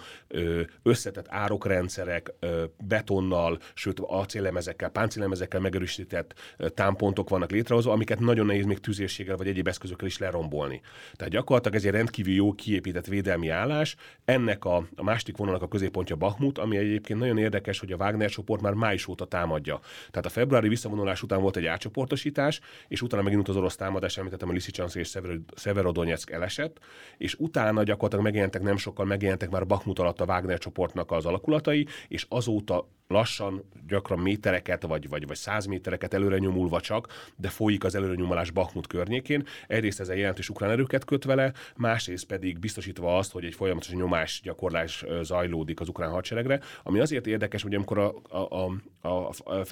összetett 0.82 1.26
árokrendszerek, 1.28 2.32
betonnal, 2.78 3.58
sőt 3.74 4.00
acéllemezekkel, 4.00 4.88
páncélemezekkel 4.88 5.60
megerősített 5.60 6.34
támpontok 6.74 7.28
vannak 7.28 7.50
létrehozva, 7.50 7.92
amiket 7.92 8.20
nagyon 8.20 8.46
nehéz 8.46 8.64
még 8.64 8.78
tüzérséggel 8.78 9.36
vagy 9.36 9.46
egyéb 9.46 9.68
eszközökkel 9.68 10.06
is 10.06 10.18
lerombolni. 10.18 10.80
Tehát 11.16 11.32
gyakorlatilag 11.32 11.76
ez 11.76 11.84
egy 11.84 11.90
rendkívül 11.90 12.34
jó 12.34 12.52
kiépített 12.52 13.06
védelmi 13.06 13.48
állás. 13.48 13.96
Ennek 14.24 14.64
a, 14.64 14.86
a 14.96 15.02
másik 15.02 15.36
vonalnak 15.36 15.62
a 15.62 15.68
középpontja 15.68 16.16
Bahmut, 16.16 16.58
ami 16.58 16.76
egyébként 16.76 17.18
nagyon 17.18 17.38
érdekes, 17.38 17.78
hogy 17.78 17.92
a 17.92 17.96
Wagner 17.96 18.30
csoport 18.30 18.60
már 18.60 18.72
május 18.72 19.06
óta 19.06 19.24
támadja. 19.24 19.80
Tehát 20.10 20.23
tehát 20.24 20.38
a 20.38 20.40
februári 20.40 20.68
visszavonulás 20.68 21.22
után 21.22 21.40
volt 21.40 21.56
egy 21.56 21.66
átcsoportosítás, 21.66 22.60
és 22.88 23.02
utána 23.02 23.22
megint 23.22 23.48
az 23.48 23.56
orosz 23.56 23.76
támadás, 23.76 24.18
említettem 24.18 24.48
a 24.48 24.52
Lysychansk 24.52 24.96
és 24.96 25.18
Severodonetsk 25.56 26.30
elesett, 26.30 26.78
és 27.16 27.34
utána 27.38 27.82
gyakorlatilag 27.82 28.24
megjelentek 28.24 28.62
nem 28.62 28.76
sokkal, 28.76 29.06
megjelentek 29.06 29.50
már 29.50 29.66
Bakhmut 29.66 29.98
alatt 29.98 30.20
a 30.20 30.24
Wagner 30.24 30.58
csoportnak 30.58 31.10
az 31.10 31.26
alakulatai, 31.26 31.86
és 32.08 32.26
azóta 32.28 32.88
lassan, 33.08 33.64
gyakran 33.86 34.18
métereket, 34.18 34.82
vagy, 34.82 35.08
vagy, 35.08 35.26
vagy 35.26 35.36
száz 35.36 35.66
métereket 35.66 36.14
előre 36.14 36.38
nyomulva 36.38 36.80
csak, 36.80 37.32
de 37.36 37.48
folyik 37.48 37.84
az 37.84 37.94
előre 37.94 38.14
nyomulás 38.14 38.50
Bakhmut 38.50 38.86
környékén. 38.86 39.46
Egyrészt 39.66 40.00
ezzel 40.00 40.16
jelentős 40.16 40.48
ukrán 40.48 40.70
erőket 40.70 41.04
köt 41.04 41.24
vele, 41.24 41.52
másrészt 41.76 42.26
pedig 42.26 42.58
biztosítva 42.58 43.16
azt, 43.16 43.32
hogy 43.32 43.44
egy 43.44 43.54
folyamatos 43.54 43.90
nyomás 43.90 44.40
gyakorlás 44.42 45.04
zajlódik 45.22 45.80
az 45.80 45.88
ukrán 45.88 46.10
hadseregre, 46.10 46.60
ami 46.82 47.00
azért 47.00 47.26
érdekes, 47.26 47.62
hogy 47.62 47.74
amikor 47.74 47.98
a, 47.98 48.14
a, 48.28 48.70
a, 49.00 49.28
a 49.44 49.64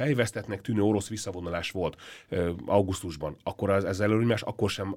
fejvesztetnek 0.43 0.61
tűnő 0.61 0.83
orosz 0.83 1.09
visszavonulás 1.09 1.71
volt 1.71 1.97
augusztusban, 2.67 3.37
akkor 3.43 3.71
az, 3.71 3.85
ez 3.85 4.01
előnyomás 4.01 4.43
akkor 4.43 4.71
sem 4.71 4.97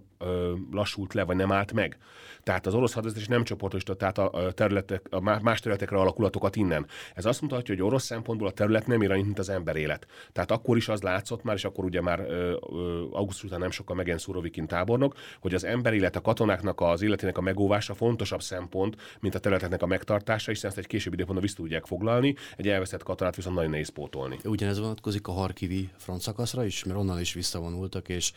lassult 0.72 1.14
le, 1.14 1.24
vagy 1.24 1.36
nem 1.36 1.52
állt 1.52 1.74
meg. 1.74 1.98
Tehát 2.44 2.66
az 2.66 2.74
orosz 2.74 2.94
hadvezetés 2.94 3.28
nem 3.28 3.44
csoportosított 3.44 3.98
tehát 3.98 4.18
a, 4.18 4.52
területek, 4.54 5.08
a 5.10 5.20
más 5.20 5.60
területekre 5.60 5.98
alakulatokat 5.98 6.56
innen. 6.56 6.86
Ez 7.16 7.26
azt 7.26 7.42
mutatja, 7.42 7.76
hogy 7.76 7.84
orosz 7.84 8.04
szempontból 8.04 8.48
a 8.48 8.52
terület 8.52 8.88
nem 8.88 9.02
ér 9.02 9.12
annyit, 9.12 9.26
mint 9.26 9.40
az 9.40 9.50
emberélet. 9.50 10.08
Tehát 10.32 10.52
akkor 10.52 10.78
is 10.78 10.90
az 10.90 11.02
látszott 11.02 11.44
már, 11.44 11.56
és 11.56 11.66
akkor 11.66 11.84
ugye 11.84 12.02
már 12.02 12.20
ö, 12.20 12.58
ö, 12.72 13.04
augusztus 13.12 13.44
után 13.44 13.60
nem 13.60 13.72
sokkal 13.72 13.96
megjelent 13.96 14.24
Szurovikin 14.24 14.68
tábornok, 14.68 15.16
hogy 15.40 15.54
az 15.54 15.64
emberélet, 15.64 16.16
a 16.16 16.22
katonáknak 16.22 16.82
az 16.82 17.02
életének 17.02 17.38
a 17.38 17.42
megóvása 17.42 17.94
fontosabb 17.94 18.42
szempont, 18.42 18.96
mint 19.20 19.36
a 19.36 19.40
területeknek 19.40 19.82
a 19.82 19.86
megtartása, 19.86 20.52
hiszen 20.52 20.70
ezt 20.70 20.80
egy 20.80 20.88
későbbi 20.88 21.16
időpontban 21.16 21.46
vissza 21.48 21.62
tudják 21.62 21.86
foglalni, 21.86 22.36
egy 22.58 22.68
elveszett 22.68 23.04
katonát 23.04 23.36
viszont 23.36 23.56
nagyon 23.56 23.72
nehéz 23.72 23.90
pótolni. 23.90 24.38
Ugyanez 24.44 24.80
vonatkozik 24.80 25.28
a 25.28 25.32
Harkivi 25.36 25.90
front 25.98 26.22
szakaszra 26.22 26.66
is, 26.66 26.84
mert 26.84 27.00
onnan 27.00 27.20
is 27.20 27.34
visszavonultak, 27.34 28.10
és 28.10 28.32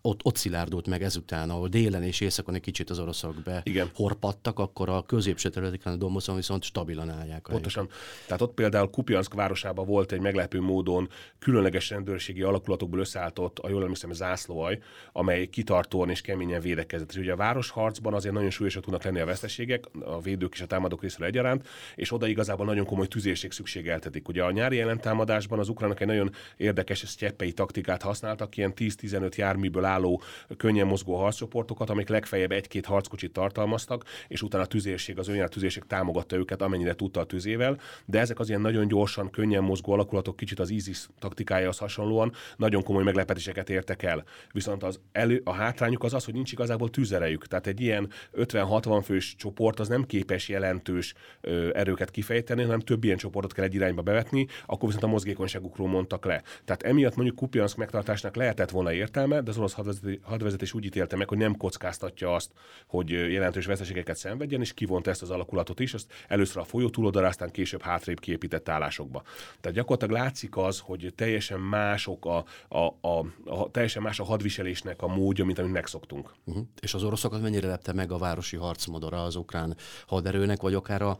ott, 0.00 0.24
ott 0.24 0.36
szilárdult 0.36 0.86
meg 0.86 1.02
ezután, 1.02 1.50
ahol 1.50 1.68
délen 1.68 2.02
és 2.02 2.20
északon 2.20 2.54
egy 2.54 2.60
kicsit 2.60 2.90
az 2.90 2.98
oroszok 2.98 3.34
be 3.34 3.60
Igen. 3.64 3.90
horpadtak, 3.94 4.58
akkor 4.58 4.88
a 4.88 5.02
középső 5.02 5.48
területeken 5.48 5.92
a 5.92 5.96
Domboszon 5.96 6.36
viszont 6.36 6.62
stabilan 6.62 7.10
állják. 7.10 7.42
Pontosan. 7.50 7.88
Tehát 8.26 8.42
ott 8.42 8.54
például 8.54 8.90
Kupiansk 8.90 9.34
városában 9.34 9.86
volt 9.86 10.12
egy 10.12 10.20
meglepő 10.20 10.60
módon 10.60 11.08
különleges 11.38 11.90
rendőrségi 11.90 12.42
alakulatokból 12.42 13.00
összeállított, 13.00 13.58
a 13.58 13.68
jól 13.68 13.82
emlékszem, 13.82 14.12
zászlóaj, 14.12 14.78
amely 15.12 15.46
kitartóan 15.46 16.10
és 16.10 16.20
keményen 16.20 16.60
védekezett. 16.60 17.10
És 17.10 17.16
ugye 17.16 17.32
a 17.32 17.36
városharcban 17.36 18.14
azért 18.14 18.34
nagyon 18.34 18.50
súlyosak 18.50 18.82
tudnak 18.82 19.02
lenni 19.02 19.20
a 19.20 19.26
veszteségek, 19.26 19.84
a 20.04 20.20
védők 20.20 20.54
és 20.54 20.60
a 20.60 20.66
támadók 20.66 21.02
részéről 21.02 21.26
egyaránt, 21.26 21.68
és 21.94 22.12
oda 22.12 22.26
igazából 22.26 22.66
nagyon 22.66 22.84
komoly 22.84 23.06
tüzérség 23.06 23.52
szükségeltetik. 23.52 24.28
Ugye 24.28 24.42
a 24.42 24.50
nyári 24.50 24.76
jelentámadásban 24.76 25.58
az 25.58 25.68
ukránok 25.68 25.97
egy 26.00 26.06
nagyon 26.06 26.32
érdekes 26.56 26.98
sztyeppei 26.98 27.52
taktikát 27.52 28.02
használtak, 28.02 28.56
ilyen 28.56 28.72
10-15 28.76 29.36
járműből 29.36 29.84
álló 29.84 30.22
könnyen 30.56 30.86
mozgó 30.86 31.16
harccsoportokat, 31.16 31.90
amik 31.90 32.08
legfeljebb 32.08 32.52
egy-két 32.52 32.86
harckocsit 32.86 33.32
tartalmaztak, 33.32 34.04
és 34.28 34.42
utána 34.42 34.64
a 34.64 34.66
tüzérség, 34.66 35.18
az 35.18 35.28
önjár 35.28 35.48
tüzérség 35.48 35.82
támogatta 35.86 36.36
őket, 36.36 36.62
amennyire 36.62 36.94
tudta 36.94 37.20
a 37.20 37.24
tüzével, 37.24 37.80
de 38.04 38.18
ezek 38.18 38.38
az 38.38 38.48
ilyen 38.48 38.60
nagyon 38.60 38.88
gyorsan, 38.88 39.30
könnyen 39.30 39.62
mozgó 39.62 39.92
alakulatok 39.92 40.36
kicsit 40.36 40.58
az 40.58 40.70
ISIS 40.70 41.08
taktikájához 41.18 41.78
hasonlóan 41.78 42.32
nagyon 42.56 42.82
komoly 42.82 43.02
meglepetéseket 43.02 43.70
értek 43.70 44.02
el. 44.02 44.24
Viszont 44.52 44.82
az 44.82 45.00
elő, 45.12 45.40
a 45.44 45.52
hátrányuk 45.52 46.04
az 46.04 46.14
az, 46.14 46.24
hogy 46.24 46.34
nincs 46.34 46.52
igazából 46.52 46.90
tűzerejük. 46.90 47.46
Tehát 47.46 47.66
egy 47.66 47.80
ilyen 47.80 48.10
50-60 48.36 49.02
fős 49.04 49.34
csoport 49.36 49.80
az 49.80 49.88
nem 49.88 50.04
képes 50.04 50.48
jelentős 50.48 51.14
ö, 51.40 51.70
erőket 51.74 52.10
kifejteni, 52.10 52.62
hanem 52.62 52.80
több 52.80 53.04
ilyen 53.04 53.16
csoportot 53.16 53.52
kell 53.52 53.64
egy 53.64 53.74
irányba 53.74 54.02
bevetni, 54.02 54.46
akkor 54.66 54.84
viszont 54.84 55.04
a 55.04 55.08
mozgékonyságukról 55.08 55.87
mondtak 55.88 56.24
le. 56.24 56.42
Tehát 56.64 56.82
emiatt 56.82 57.14
mondjuk 57.14 57.36
Kupiansk 57.36 57.76
megtartásnak 57.76 58.36
lehetett 58.36 58.70
volna 58.70 58.92
értelme, 58.92 59.40
de 59.40 59.50
az 59.50 59.58
orosz 59.58 59.76
hadvezetés 60.22 60.72
úgy 60.72 60.84
ítélte 60.84 61.16
meg, 61.16 61.28
hogy 61.28 61.38
nem 61.38 61.56
kockáztatja 61.56 62.34
azt, 62.34 62.50
hogy 62.86 63.10
jelentős 63.10 63.66
veszteségeket 63.66 64.16
szenvedjen, 64.16 64.60
és 64.60 64.74
kivont 64.74 65.06
ezt 65.06 65.22
az 65.22 65.30
alakulatot 65.30 65.80
is, 65.80 65.94
azt 65.94 66.12
először 66.28 66.58
a 66.58 66.64
folyó 66.64 66.90
túloldalra, 66.90 67.28
aztán 67.28 67.50
később 67.50 67.82
hátrébb 67.82 68.20
kiépített 68.20 68.68
állásokba. 68.68 69.22
Tehát 69.60 69.76
gyakorlatilag 69.76 70.22
látszik 70.22 70.56
az, 70.56 70.78
hogy 70.78 71.12
teljesen 71.16 71.60
mások 71.60 72.26
a, 72.26 72.44
a, 72.68 73.08
a, 73.08 73.18
a 73.44 73.70
teljesen 73.70 74.02
más 74.02 74.20
a 74.20 74.24
hadviselésnek 74.24 75.02
a 75.02 75.06
módja, 75.06 75.44
mint 75.44 75.58
amit 75.58 75.72
megszoktunk. 75.72 76.32
Uh-huh. 76.44 76.64
És 76.80 76.94
az 76.94 77.02
oroszokat 77.02 77.42
mennyire 77.42 77.68
lepte 77.68 77.92
meg 77.92 78.12
a 78.12 78.18
városi 78.18 78.56
harcmodora 78.56 79.22
az 79.22 79.36
ukrán 79.36 79.76
haderőnek, 80.06 80.60
vagy 80.60 80.74
akár 80.74 81.02
a 81.02 81.18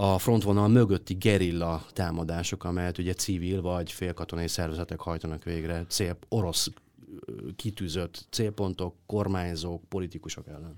a 0.00 0.18
frontvonal 0.18 0.68
mögötti 0.68 1.14
gerilla 1.14 1.84
támadások, 1.92 2.64
amelyet 2.64 2.98
ugye 2.98 3.12
civil 3.12 3.62
vagy 3.62 3.77
félkatonai 3.86 4.48
szervezetek 4.48 5.00
hajtanak 5.00 5.44
végre 5.44 5.84
cél, 5.88 6.18
orosz 6.28 6.70
kitűzött 7.56 8.26
célpontok, 8.30 8.94
kormányzók, 9.06 9.88
politikusok 9.88 10.46
ellen? 10.48 10.74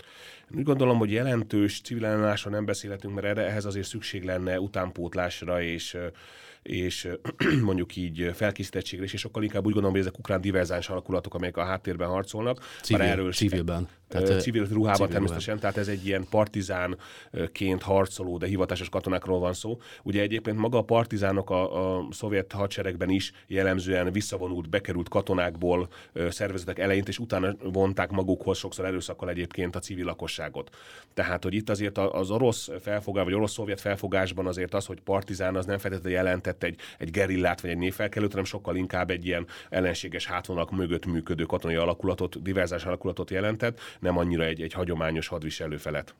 Úgy 0.56 0.62
gondolom, 0.62 0.98
hogy 0.98 1.12
jelentős 1.12 1.80
civil 1.80 2.04
ellenállásról 2.04 2.52
nem 2.52 2.64
beszélhetünk, 2.64 3.14
mert 3.14 3.26
erre, 3.26 3.46
ehhez 3.46 3.64
azért 3.64 3.86
szükség 3.86 4.24
lenne 4.24 4.60
utánpótlásra 4.60 5.62
és 5.62 5.96
és 6.62 7.08
mondjuk 7.62 7.96
így 7.96 8.30
felkészítettségre 8.34 9.04
és 9.04 9.20
sokkal 9.20 9.42
inkább 9.42 9.64
úgy 9.64 9.72
gondolom, 9.72 9.90
hogy 9.90 10.00
ezek 10.00 10.18
ukrán 10.18 10.40
diverzáns 10.40 10.88
alakulatok, 10.88 11.34
amelyek 11.34 11.56
a 11.56 11.64
háttérben 11.64 12.08
harcolnak. 12.08 12.78
Civil, 12.82 13.02
erről 13.02 13.32
civilben. 13.32 13.88
Tehát, 14.08 14.40
civil 14.40 14.64
ruhában 14.64 14.94
civil 14.94 15.12
természetesen, 15.12 15.54
ruhában. 15.54 15.72
tehát 15.72 15.88
ez 15.88 15.98
egy 15.98 16.06
ilyen 16.06 16.26
partizánként 16.30 17.82
harcoló, 17.82 18.38
de 18.38 18.46
hivatásos 18.46 18.88
katonákról 18.88 19.38
van 19.38 19.52
szó. 19.52 19.78
Ugye 20.02 20.22
egyébként 20.22 20.56
maga 20.56 20.78
a 20.78 20.82
partizánok 20.82 21.50
a, 21.50 21.96
a 21.96 22.06
szovjet 22.10 22.52
hadseregben 22.52 23.10
is 23.10 23.32
jellemzően 23.46 24.12
visszavonult, 24.12 24.68
bekerült 24.68 25.08
katonákból 25.08 25.88
szervezetek 26.28 26.78
eleint, 26.78 27.08
és 27.08 27.18
utána 27.18 27.54
vonták 27.62 28.10
magukhoz 28.10 28.58
sokszor 28.58 28.84
erőszakkal 28.84 29.28
egyébként 29.28 29.76
a 29.76 29.78
civil 29.78 30.04
lakosságot. 30.04 30.76
Tehát, 31.14 31.42
hogy 31.42 31.54
itt 31.54 31.70
azért 31.70 31.98
az 31.98 32.30
orosz 32.30 32.68
felfogás, 32.80 33.24
vagy 33.24 33.34
orosz-szovjet 33.34 33.80
felfogásban 33.80 34.46
azért 34.46 34.74
az, 34.74 34.86
hogy 34.86 35.00
partizán 35.00 35.56
az 35.56 35.66
nem 35.66 35.78
feltétlenül 35.78 36.18
jelentett 36.50 36.62
egy, 36.62 37.06
egy 37.06 37.10
gerillát, 37.10 37.60
vagy 37.60 37.70
egy 37.70 37.78
névfelkelőt, 37.78 38.30
hanem 38.30 38.44
sokkal 38.44 38.76
inkább 38.76 39.10
egy 39.10 39.26
ilyen 39.26 39.46
ellenséges 39.68 40.26
hátvonalak 40.26 40.70
mögött 40.70 41.06
működő 41.06 41.44
katonai 41.44 41.76
alakulatot, 41.76 42.42
diverzás 42.42 42.84
alakulatot 42.84 43.30
jelentett, 43.30 43.80
nem 44.00 44.18
annyira 44.18 44.44
egy, 44.44 44.62
egy 44.62 44.72
hagyományos 44.72 45.26
hadviselő 45.28 45.76
felett. 45.76 46.14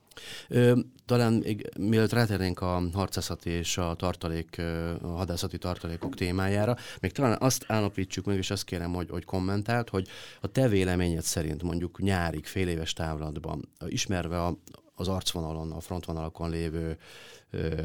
Ö, 0.49 0.79
talán 1.07 1.33
még, 1.33 1.69
mielőtt 1.79 2.13
rátérnénk 2.13 2.61
a 2.61 2.83
harcászati 2.93 3.51
és 3.51 3.79
a 3.79 3.95
tartalék, 3.95 4.59
a 5.03 5.07
hadászati 5.07 5.59
tartalékok 5.59 6.15
témájára, 6.15 6.77
még 7.01 7.13
talán 7.13 7.37
azt 7.41 7.65
állapítsuk 7.67 8.25
meg, 8.25 8.37
és 8.37 8.51
azt 8.51 8.65
kérem, 8.65 8.93
hogy, 8.93 9.11
hogy 9.11 9.25
kommentált, 9.25 9.89
hogy 9.89 10.09
a 10.41 10.47
te 10.47 10.69
véleményed 10.69 11.23
szerint 11.23 11.63
mondjuk 11.63 11.99
nyárig, 11.99 12.47
fél 12.47 12.69
éves 12.69 12.93
távlatban, 12.93 13.69
ismerve 13.89 14.43
a, 14.43 14.57
az 15.01 15.09
arcvonalon, 15.09 15.73
a 15.73 15.81
frontvonalakon 15.81 16.51
lévő 16.51 16.99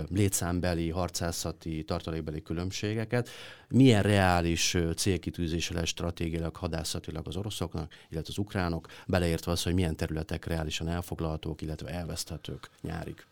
létszámbeli, 0.10 0.90
harcászati, 0.90 1.84
tartalékbeli 1.84 2.42
különbségeket, 2.42 3.30
milyen 3.68 4.02
reális 4.02 4.78
célkitűzése 4.96 5.74
lesz 5.74 5.88
stratégiailag, 5.88 6.56
hadászatilag 6.56 7.28
az 7.28 7.36
oroszoknak, 7.36 7.94
illetve 8.10 8.30
az 8.32 8.38
ukránok, 8.38 8.88
beleértve 9.08 9.52
az, 9.52 9.64
hogy 9.64 9.74
milyen 9.74 9.96
területek 9.96 10.46
reálisan 10.46 10.88
elfoglalhatók, 10.88 11.62
illetve 11.62 11.90
elveszthetők 11.90 12.70
nyárig. 12.82 13.26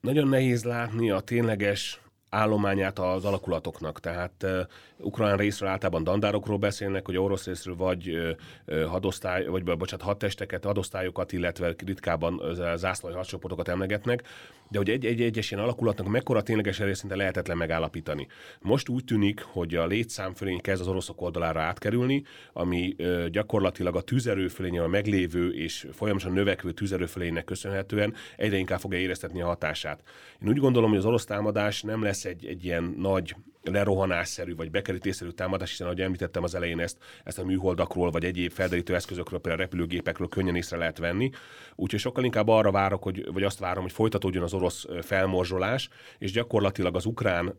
Nagyon 0.00 0.28
nehéz 0.28 0.64
látni 0.64 1.10
a 1.10 1.20
tényleges 1.20 2.00
állományát 2.30 2.98
az 2.98 3.24
alakulatoknak. 3.24 4.00
Tehát 4.00 4.32
uh, 4.42 4.60
ukrán 4.98 5.36
részről 5.36 5.68
általában 5.68 6.04
dandárokról 6.04 6.58
beszélnek, 6.58 7.06
hogy 7.06 7.16
orosz 7.16 7.46
részről 7.46 7.76
vagy 7.76 8.08
uh, 8.08 8.84
hadosztály, 8.84 9.46
vagy 9.46 9.64
bocsánat, 9.64 10.06
hadtesteket, 10.06 10.64
hadosztályokat, 10.64 11.32
illetve 11.32 11.74
ritkában 11.86 12.40
zászlói 12.76 13.12
hadcsoportokat 13.12 13.68
emlegetnek, 13.68 14.22
de 14.70 14.78
hogy 14.78 14.90
egy-egy 14.90 15.20
egyes 15.20 15.50
ilyen 15.50 15.62
alakulatnak 15.62 16.08
mekkora 16.08 16.42
tényleges 16.42 16.78
részinte 16.78 17.16
lehetetlen 17.16 17.56
megállapítani. 17.56 18.26
Most 18.60 18.88
úgy 18.88 19.04
tűnik, 19.04 19.40
hogy 19.40 19.74
a 19.74 19.86
létszám 19.86 20.34
fölény 20.34 20.60
kezd 20.60 20.80
az 20.80 20.88
oroszok 20.88 21.20
oldalára 21.20 21.60
átkerülni, 21.60 22.22
ami 22.52 22.94
uh, 22.98 23.26
gyakorlatilag 23.26 23.96
a 23.96 24.00
tűzerő 24.00 24.48
fölény, 24.48 24.78
a 24.78 24.86
meglévő 24.86 25.50
és 25.54 25.86
folyamatosan 25.92 26.34
növekvő 26.34 26.72
tűzerő 26.72 27.06
fölénynek 27.06 27.44
köszönhetően 27.44 28.14
egyre 28.36 28.56
inkább 28.56 28.80
fogja 28.80 28.98
éreztetni 28.98 29.40
a 29.40 29.46
hatását. 29.46 30.02
Én 30.42 30.48
úgy 30.48 30.58
gondolom, 30.58 30.88
hogy 30.88 30.98
az 30.98 31.04
orosz 31.04 31.24
támadás 31.24 31.82
nem 31.82 32.02
lesz 32.02 32.24
egy, 32.24 32.46
egy 32.46 32.64
ilyen 32.64 32.94
nagy 32.98 33.34
lerohanásszerű 33.62 34.54
vagy 34.54 34.70
bekerítésszerű 34.70 35.30
támadás, 35.30 35.70
hiszen 35.70 35.86
ahogy 35.86 36.00
említettem 36.00 36.42
az 36.42 36.54
elején 36.54 36.80
ezt, 36.80 36.98
ezt 37.24 37.38
a 37.38 37.44
műholdakról 37.44 38.10
vagy 38.10 38.24
egyéb 38.24 38.52
felderítő 38.52 38.94
eszközökről, 38.94 39.40
például 39.40 39.62
repülőgépekről 39.62 40.28
könnyen 40.28 40.56
észre 40.56 40.76
lehet 40.76 40.98
venni. 40.98 41.30
Úgyhogy 41.74 42.00
sokkal 42.00 42.24
inkább 42.24 42.48
arra 42.48 42.70
várok, 42.70 43.02
hogy, 43.02 43.32
vagy 43.32 43.42
azt 43.42 43.58
várom, 43.58 43.82
hogy 43.82 43.92
folytatódjon 43.92 44.42
az 44.42 44.54
orosz 44.54 44.86
felmorzsolás, 45.02 45.88
és 46.18 46.32
gyakorlatilag 46.32 46.96
az 46.96 47.04
ukrán 47.04 47.56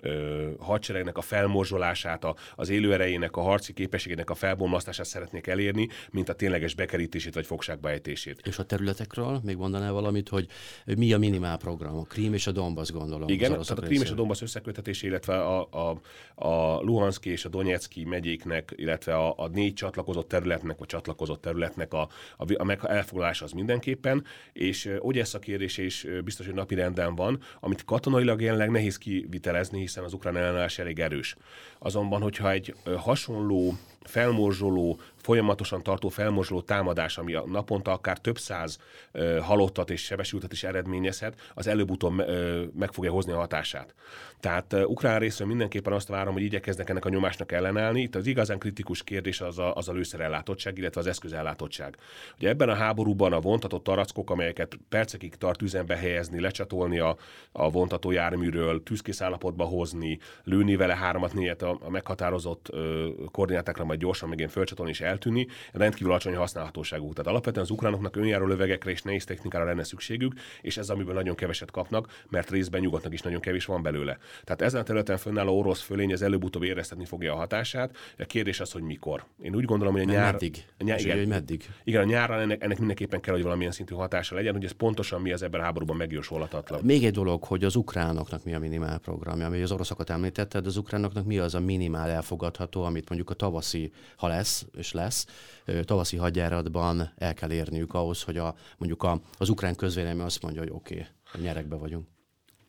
ö, 0.00 0.48
hadseregnek 0.58 1.18
a 1.18 1.20
felmorzsolását, 1.20 2.24
a, 2.24 2.34
az 2.56 2.68
élőerejének, 2.68 3.36
a 3.36 3.40
harci 3.40 3.72
képességének 3.72 4.30
a 4.30 4.34
felbomlasztását 4.34 5.06
szeretnék 5.06 5.46
elérni, 5.46 5.88
mint 6.10 6.28
a 6.28 6.32
tényleges 6.32 6.74
bekerítését 6.74 7.34
vagy 7.34 7.46
fogságba 7.46 7.90
ejtését. 7.90 8.40
És 8.44 8.58
a 8.58 8.64
területekről 8.64 9.40
még 9.44 9.56
mondaná 9.56 9.90
valamit, 9.90 10.28
hogy 10.28 10.46
mi 10.84 11.12
a 11.12 11.18
minimál 11.18 11.56
program? 11.56 11.96
A 11.96 12.02
Krím 12.02 12.34
és 12.34 12.46
a 12.46 12.52
Donbass 12.52 12.90
gondolom. 12.90 13.28
Igen, 13.28 13.50
tehát 13.50 13.70
a 13.70 13.74
Krím 13.74 14.02
és 14.02 14.10
a 14.10 14.14
Donbass 14.14 14.42
összekötetés, 14.42 15.02
illetve 15.02 15.40
a, 15.42 15.68
a, 15.70 16.00
a 16.34 16.80
Luhanszki 16.80 17.30
és 17.30 17.44
a 17.44 17.48
Donetszki 17.48 18.04
megyéknek, 18.04 18.72
illetve 18.76 19.14
a, 19.14 19.34
a 19.36 19.48
négy 19.48 19.74
csatlakozott 19.74 20.28
területnek, 20.28 20.78
vagy 20.78 20.88
csatlakozott 20.88 21.40
területnek 21.40 21.92
a, 21.92 22.08
a, 22.36 22.52
a 22.52 22.88
elfoglalása 22.90 23.44
az 23.44 23.52
mindenképpen, 23.52 24.24
és 24.52 24.90
Ogyessa 24.98 25.38
kérdése 25.38 25.82
is 25.82 26.06
biztos, 26.24 26.46
hogy 26.46 26.54
napi 26.54 26.74
renden 26.74 27.14
van, 27.14 27.40
amit 27.60 27.84
katonailag 27.84 28.40
jelenleg 28.40 28.70
nehéz 28.70 28.98
kivitelezni, 28.98 29.86
hiszen 29.90 30.04
az 30.04 30.12
ukrán 30.12 30.36
ellenállás 30.36 30.78
elég 30.78 31.00
erős. 31.00 31.36
Azonban, 31.78 32.22
hogyha 32.22 32.50
egy 32.50 32.74
hasonló 32.96 33.74
felmorzsoló, 34.04 35.00
folyamatosan 35.16 35.82
tartó 35.82 36.08
felmorzsoló 36.08 36.60
támadás, 36.60 37.18
ami 37.18 37.34
a 37.34 37.44
naponta 37.46 37.92
akár 37.92 38.18
több 38.18 38.38
száz 38.38 38.78
ö, 39.12 39.38
halottat 39.42 39.90
és 39.90 40.04
sebesültet 40.04 40.52
is 40.52 40.64
eredményezhet, 40.64 41.50
az 41.54 41.66
előbb-utóbb 41.66 42.18
ö, 42.18 42.62
meg 42.78 42.92
fogja 42.92 43.10
hozni 43.10 43.32
a 43.32 43.36
hatását. 43.36 43.94
Tehát 44.40 44.72
ö, 44.72 44.82
ukrán 44.82 45.18
részről 45.18 45.48
mindenképpen 45.48 45.92
azt 45.92 46.08
várom, 46.08 46.32
hogy 46.32 46.42
igyekeznek 46.42 46.88
ennek 46.88 47.04
a 47.04 47.08
nyomásnak 47.08 47.52
ellenállni. 47.52 48.00
Itt 48.00 48.14
az 48.14 48.26
igazán 48.26 48.58
kritikus 48.58 49.02
kérdés 49.04 49.40
az 49.40 49.58
a, 49.58 49.74
az 49.74 49.88
a 49.88 49.92
lőszerellátottság, 49.92 50.78
illetve 50.78 51.00
az 51.00 51.06
eszközellátottság. 51.06 51.96
Ugye 52.36 52.48
ebben 52.48 52.68
a 52.68 52.74
háborúban 52.74 53.32
a 53.32 53.40
vontatott 53.40 53.84
tarackok, 53.84 54.30
amelyeket 54.30 54.78
percekig 54.88 55.34
tart 55.34 55.62
üzembe 55.62 55.96
helyezni, 55.96 56.40
lecsatolni 56.40 56.98
a, 56.98 57.16
a 57.52 57.70
vontató 57.70 58.10
járműről, 58.10 58.82
tűzkész 58.82 59.20
állapotba 59.20 59.64
hozni, 59.64 60.18
lőni 60.44 60.76
vele 60.76 60.96
háromat, 60.96 61.32
négyet 61.32 61.62
a, 61.62 61.78
a 61.80 61.90
meghatározott 61.90 62.68
ö, 62.70 63.08
koordinátákra, 63.30 63.84
majd 63.90 64.02
gyorsan 64.02 64.28
megint 64.28 64.50
fölcsatolni 64.50 64.90
és 64.90 65.00
eltűnni, 65.00 65.46
rendkívül 65.72 66.10
alacsony 66.10 66.36
használhatóságú. 66.36 67.12
Tehát 67.12 67.30
alapvetően 67.30 67.64
az 67.64 67.70
ukránoknak 67.70 68.16
önjáró 68.16 68.46
lövegekre 68.46 68.90
és 68.90 69.02
nehéz 69.02 69.24
technikára 69.24 69.64
lenne 69.64 69.82
szükségük, 69.82 70.32
és 70.62 70.76
ez 70.76 70.90
amiből 70.90 71.14
nagyon 71.14 71.34
keveset 71.34 71.70
kapnak, 71.70 72.22
mert 72.28 72.50
részben 72.50 72.80
nyugatnak 72.80 73.12
is 73.12 73.22
nagyon 73.22 73.40
kevés 73.40 73.64
van 73.64 73.82
belőle. 73.82 74.18
Tehát 74.44 74.62
ezen 74.62 74.80
a 74.80 74.84
területen 74.84 75.16
fönnálló 75.16 75.58
orosz 75.58 75.80
fölény 75.80 76.12
az 76.12 76.22
előbb-utóbb 76.22 76.62
éreztetni 76.62 77.04
fogja 77.04 77.32
a 77.32 77.36
hatását. 77.36 77.96
A 78.18 78.24
kérdés 78.24 78.60
az, 78.60 78.72
hogy 78.72 78.82
mikor. 78.82 79.24
Én 79.42 79.54
úgy 79.54 79.64
gondolom, 79.64 79.92
hogy 79.92 80.02
a 80.02 80.04
nyár. 80.04 80.32
Meddig? 80.32 80.64
A 80.78 80.82
nyár 80.82 81.00
igen, 81.00 81.18
hogy 81.18 81.28
meddig? 81.28 81.64
Igen, 81.84 82.02
a 82.02 82.04
nyárra 82.04 82.40
ennek, 82.40 82.62
ennek 82.62 82.78
mindenképpen 82.78 83.20
kell, 83.20 83.34
hogy 83.34 83.42
valamilyen 83.42 83.72
szintű 83.72 83.94
hatása 83.94 84.34
legyen, 84.34 84.52
hogy 84.52 84.64
ez 84.64 84.72
pontosan 84.72 85.20
mi 85.20 85.32
az 85.32 85.42
ebben 85.42 85.60
a 85.60 85.64
háborúban 85.64 85.96
megjósolhatatlan. 85.96 86.80
Még 86.84 87.04
egy 87.04 87.12
dolog, 87.12 87.44
hogy 87.44 87.64
az 87.64 87.76
ukránoknak 87.76 88.44
mi 88.44 88.54
a 88.54 88.58
minimál 88.58 88.98
programja, 88.98 89.46
ami 89.46 89.62
az 89.62 89.72
oroszokat 89.72 90.10
említetted, 90.10 90.66
az 90.66 90.76
ukránoknak 90.76 91.24
mi 91.24 91.38
az 91.38 91.54
a 91.54 91.60
minimál 91.60 92.10
elfogadható, 92.10 92.82
amit 92.82 93.08
mondjuk 93.08 93.30
a 93.30 93.34
tavaszi 93.34 93.79
ha 94.16 94.26
lesz, 94.26 94.66
és 94.76 94.92
lesz, 94.92 95.26
tavaszi 95.84 96.16
hadjáratban 96.16 97.12
el 97.16 97.34
kell 97.34 97.50
érniük 97.50 97.94
ahhoz, 97.94 98.22
hogy 98.22 98.36
a, 98.36 98.54
mondjuk 98.78 99.02
a, 99.02 99.20
az 99.38 99.48
ukrán 99.48 99.74
közvélemény 99.74 100.24
azt 100.24 100.42
mondja, 100.42 100.60
hogy 100.60 100.70
oké, 100.70 101.06
okay, 101.28 101.42
nyerekbe 101.42 101.76
vagyunk. 101.76 102.08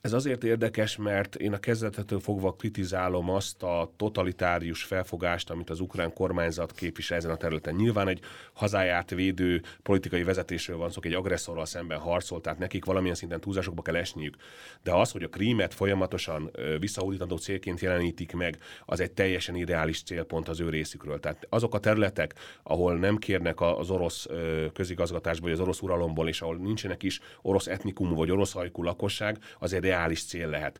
Ez 0.02 0.14
azért 0.14 0.44
érdekes, 0.44 0.98
mert 0.98 1.36
én 1.36 1.54
a 1.54 1.58
kezdetetől 1.58 2.20
fogva 2.20 2.54
kritizálom 2.54 3.30
azt 3.30 3.64
a 3.64 3.92
totalitárius 3.96 4.84
felfogást, 4.84 5.50
amit 5.50 5.70
az 5.70 5.80
ukrán 5.80 6.14
kormányzat 6.14 6.72
képvisel 6.72 7.18
ezen 7.18 7.32
a 7.32 7.36
területen. 7.36 7.76
Nyilván 7.76 8.08
egy 8.08 8.20
hazáját 8.54 9.10
védő 9.10 9.62
politikai 9.84 10.24
vezetésről 10.24 10.78
van 10.78 10.92
szó, 10.92 11.00
egy 11.04 11.14
agresszorral 11.14 11.66
szemben 11.66 12.00
harcol, 12.00 12.42
tehát 12.42 12.60
nekik 12.60 12.86
valamilyen 12.86 13.16
szinten 13.16 13.40
túlzásokba 13.40 13.82
kell 13.82 13.96
esniük. 13.96 14.36
De 14.84 14.94
az, 14.94 15.12
hogy 15.12 15.24
a 15.24 15.28
krímet 15.28 15.74
folyamatosan 15.74 16.52
visszahódítandó 16.80 17.38
célként 17.38 17.80
jelenítik 17.80 18.34
meg, 18.34 18.58
az 18.86 19.00
egy 19.00 19.12
teljesen 19.12 19.56
ideális 19.56 20.04
célpont 20.04 20.50
az 20.50 20.60
ő 20.60 20.70
részükről. 20.70 21.20
Tehát 21.20 21.48
azok 21.50 21.74
a 21.74 21.80
területek, 21.80 22.34
ahol 22.64 22.98
nem 22.98 23.18
kérnek 23.18 23.62
az 23.62 23.90
orosz 23.90 24.28
közigazgatásból, 24.74 25.50
vagy 25.50 25.60
az 25.60 25.64
orosz 25.66 25.82
uralomból, 25.82 26.28
és 26.28 26.42
ahol 26.42 26.58
nincsenek 26.58 27.04
is 27.04 27.20
orosz 27.42 27.68
etnikumú 27.68 28.16
vagy 28.16 28.32
orosz 28.32 28.54
hajkú 28.54 28.84
lakosság, 28.84 29.38
azért 29.60 29.90
reális 29.92 30.24
cél 30.24 30.50
lehet 30.50 30.80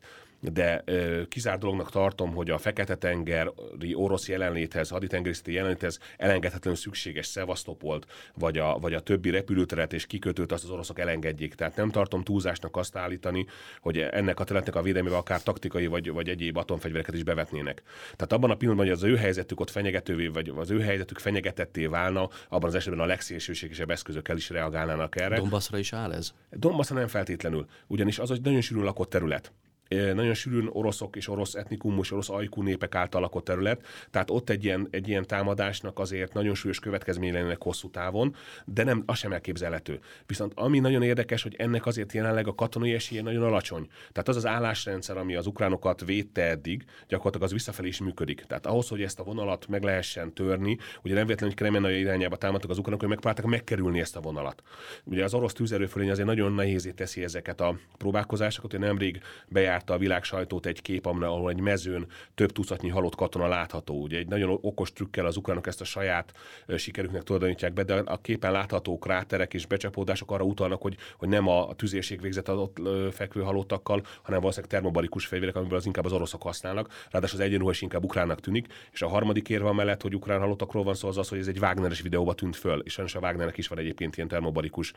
de 0.50 0.82
ö, 0.84 1.22
kizár 1.28 1.58
dolognak 1.58 1.90
tartom, 1.90 2.34
hogy 2.34 2.50
a 2.50 2.58
Fekete-tengeri 2.58 3.94
orosz 3.94 4.28
jelenléthez, 4.28 4.88
haditengerészeti 4.88 5.52
jelenléthez 5.52 5.98
elengedhetetlenül 6.16 6.78
szükséges 6.78 7.26
Szevasztopolt, 7.26 8.06
vagy 8.34 8.58
a, 8.58 8.78
vagy 8.78 8.94
a 8.94 9.00
többi 9.00 9.30
repülőteret 9.30 9.92
és 9.92 10.06
kikötőt 10.06 10.52
azt 10.52 10.64
az 10.64 10.70
oroszok 10.70 10.98
elengedjék. 10.98 11.54
Tehát 11.54 11.76
nem 11.76 11.90
tartom 11.90 12.22
túlzásnak 12.22 12.76
azt 12.76 12.96
állítani, 12.96 13.46
hogy 13.80 13.98
ennek 13.98 14.40
a 14.40 14.44
területnek 14.44 14.76
a 14.76 14.82
védelmével 14.82 15.18
akár 15.18 15.42
taktikai 15.42 15.86
vagy, 15.86 16.10
vagy 16.10 16.28
egyéb 16.28 16.56
atomfegyvereket 16.56 17.14
is 17.14 17.22
bevetnének. 17.22 17.82
Tehát 18.02 18.32
abban 18.32 18.50
a 18.50 18.54
pillanatban, 18.54 18.88
hogy 18.88 18.96
az 18.96 19.02
ő 19.02 19.16
helyzetük 19.16 19.60
ott 19.60 19.70
fenyegetővé, 19.70 20.26
vagy 20.26 20.52
az 20.56 20.70
ő 20.70 20.80
helyzetük 20.80 21.18
fenyegetetté 21.18 21.86
válna, 21.86 22.28
abban 22.48 22.68
az 22.68 22.74
esetben 22.74 23.00
a 23.00 23.06
legszélsőségesebb 23.06 23.90
eszközökkel 23.90 24.36
is 24.36 24.50
reagálnának 24.50 25.20
erre. 25.20 25.36
Donbassra 25.36 25.78
is 25.78 25.92
áll 25.92 26.12
ez? 26.12 26.32
Donbassra 26.50 26.96
nem 26.96 27.08
feltétlenül, 27.08 27.66
ugyanis 27.86 28.18
az 28.18 28.30
egy 28.30 28.42
nagyon 28.42 28.60
sűrűn 28.60 28.84
lakott 28.84 29.10
terület 29.10 29.52
nagyon 30.14 30.34
sűrűn 30.34 30.68
oroszok 30.72 31.16
és 31.16 31.28
orosz 31.28 31.54
etnikum 31.54 31.98
és 31.98 32.12
orosz 32.12 32.30
ajkú 32.30 32.62
népek 32.62 32.94
által 32.94 33.20
lakott 33.20 33.44
terület, 33.44 33.86
tehát 34.10 34.30
ott 34.30 34.50
egy 34.50 34.64
ilyen, 34.64 34.88
egy 34.90 35.08
ilyen 35.08 35.26
támadásnak 35.26 35.98
azért 35.98 36.32
nagyon 36.32 36.54
súlyos 36.54 36.78
következmény 36.78 37.32
lennének 37.32 37.62
hosszú 37.62 37.90
távon, 37.90 38.34
de 38.64 38.84
nem, 38.84 39.02
az 39.06 39.18
sem 39.18 39.32
elképzelhető. 39.32 40.00
Viszont 40.26 40.52
ami 40.56 40.78
nagyon 40.78 41.02
érdekes, 41.02 41.42
hogy 41.42 41.54
ennek 41.58 41.86
azért 41.86 42.12
jelenleg 42.12 42.46
a 42.46 42.54
katonai 42.54 42.92
esélye 42.92 43.22
nagyon 43.22 43.42
alacsony. 43.42 43.88
Tehát 44.12 44.28
az 44.28 44.36
az 44.36 44.46
állásrendszer, 44.46 45.16
ami 45.16 45.34
az 45.34 45.46
ukránokat 45.46 46.04
védte 46.04 46.42
eddig, 46.42 46.84
gyakorlatilag 47.08 47.46
az 47.46 47.52
visszafelé 47.52 47.88
is 47.88 48.00
működik. 48.00 48.40
Tehát 48.40 48.66
ahhoz, 48.66 48.88
hogy 48.88 49.02
ezt 49.02 49.20
a 49.20 49.24
vonalat 49.24 49.68
meg 49.68 49.82
lehessen 49.82 50.34
törni, 50.34 50.78
ugye 51.02 51.14
nem 51.14 51.26
véletlenül, 51.26 51.54
hogy 51.54 51.64
Kremenai 51.64 51.98
irányába 51.98 52.36
támadtak 52.36 52.70
az 52.70 52.78
ukránok, 52.78 53.00
hogy 53.00 53.08
megpróbáltak 53.08 53.50
megkerülni 53.50 54.00
ezt 54.00 54.16
a 54.16 54.20
vonalat. 54.20 54.62
Ugye 55.04 55.24
az 55.24 55.34
orosz 55.34 55.52
tűzerőfölény 55.52 56.10
azért 56.10 56.26
nagyon 56.26 56.52
nehézé 56.52 56.90
teszi 56.90 57.22
ezeket 57.22 57.60
a 57.60 57.78
próbálkozásokat, 57.98 58.70
hogy 58.70 58.80
nemrég 58.80 59.20
bejárt 59.48 59.81
járta 59.82 59.94
a 59.94 59.98
világ 59.98 60.24
sajtót 60.24 60.66
egy 60.66 60.82
kép, 60.82 61.06
ahol 61.06 61.50
egy 61.50 61.60
mezőn 61.60 62.06
több 62.34 62.52
tucatnyi 62.52 62.88
halott 62.88 63.14
katona 63.14 63.46
látható. 63.46 64.02
Ugye 64.02 64.18
egy 64.18 64.28
nagyon 64.28 64.58
okos 64.60 64.92
trükkel 64.92 65.26
az 65.26 65.36
ukránok 65.36 65.66
ezt 65.66 65.80
a 65.80 65.84
saját 65.84 66.32
sikerüknek 66.76 67.22
tulajdonítják 67.22 67.72
be, 67.72 67.82
de 67.82 67.94
a 67.94 68.20
képen 68.20 68.52
látható 68.52 68.98
kráterek 68.98 69.54
és 69.54 69.66
becsapódások 69.66 70.30
arra 70.30 70.44
utalnak, 70.44 70.82
hogy, 70.82 70.96
hogy 71.16 71.28
nem 71.28 71.48
a 71.48 71.74
tüzérség 71.74 72.20
végzett 72.20 72.48
az 72.48 72.58
ott 72.58 72.80
fekvő 73.10 73.40
halottakkal, 73.40 74.02
hanem 74.22 74.40
valószínűleg 74.40 74.70
termobarikus 74.70 75.26
fegyverek, 75.26 75.56
amiből 75.56 75.78
az 75.78 75.86
inkább 75.86 76.04
az 76.04 76.12
oroszok 76.12 76.42
használnak. 76.42 77.06
Ráadásul 77.10 77.38
az 77.38 77.44
egyenruhas 77.44 77.80
inkább 77.80 78.04
ukránnak 78.04 78.40
tűnik. 78.40 78.66
És 78.92 79.02
a 79.02 79.08
harmadik 79.08 79.48
érve 79.48 79.72
mellett, 79.72 80.02
hogy 80.02 80.14
ukrán 80.14 80.40
halottakról 80.40 80.84
van 80.84 80.94
szó, 80.94 81.08
az 81.08 81.18
az, 81.18 81.28
hogy 81.28 81.38
ez 81.38 81.46
egy 81.46 81.58
Wagneres 81.58 82.00
videóba 82.00 82.34
tűnt 82.34 82.56
föl, 82.56 82.80
és 82.80 82.92
sajnos 82.92 83.14
a 83.14 83.18
Wagnernek 83.18 83.58
is 83.58 83.68
van 83.68 83.78
egyébként 83.78 84.16
ilyen 84.16 84.28
termobarikus 84.28 84.92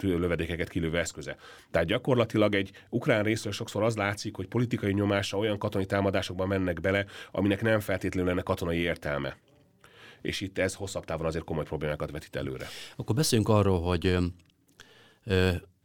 lövedékeket 0.00 0.68
kilövő 0.68 0.98
eszköze. 0.98 1.36
Tehát 1.70 1.86
gyakorlatilag 1.86 2.54
egy 2.54 2.70
ukrán 2.88 3.22
részről 3.22 3.52
sokszor 3.52 3.82
az 3.82 3.96
látszik, 4.04 4.36
hogy 4.36 4.46
politikai 4.46 4.92
nyomásra 4.92 5.38
olyan 5.38 5.58
katonai 5.58 5.86
támadásokban 5.86 6.48
mennek 6.48 6.80
bele, 6.80 7.04
aminek 7.30 7.62
nem 7.62 7.80
feltétlenül 7.80 8.28
lenne 8.28 8.42
katonai 8.42 8.78
értelme. 8.78 9.36
És 10.22 10.40
itt 10.40 10.58
ez 10.58 10.74
hosszabb 10.74 11.04
távon 11.04 11.26
azért 11.26 11.44
komoly 11.44 11.64
problémákat 11.64 12.10
vetít 12.10 12.36
előre. 12.36 12.66
Akkor 12.96 13.14
beszéljünk 13.14 13.50
arról, 13.50 13.80
hogy 13.80 14.16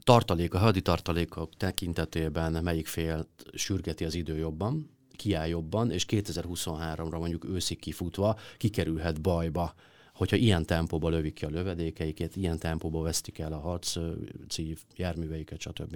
tartalék, 0.03 0.53
a 0.53 0.57
hadi 0.57 0.81
tartalékok 0.81 1.57
tekintetében 1.57 2.63
melyik 2.63 2.87
fél 2.87 3.27
sürgeti 3.53 4.05
az 4.05 4.15
idő 4.15 4.37
jobban, 4.37 4.89
kiáll 5.15 5.47
jobban, 5.47 5.91
és 5.91 6.05
2023-ra 6.09 7.17
mondjuk 7.17 7.45
őszig 7.45 7.79
kifutva 7.79 8.39
kikerülhet 8.57 9.21
bajba 9.21 9.73
hogyha 10.19 10.35
ilyen 10.35 10.65
tempóba 10.65 11.09
lövik 11.09 11.33
ki 11.33 11.45
a 11.45 11.49
lövedékeiket, 11.49 12.35
ilyen 12.35 12.59
tempóba 12.59 13.01
vesztik 13.01 13.39
el 13.39 13.53
a 13.53 13.59
harci 13.59 14.77
járműveiket, 14.95 15.59
stb. 15.59 15.95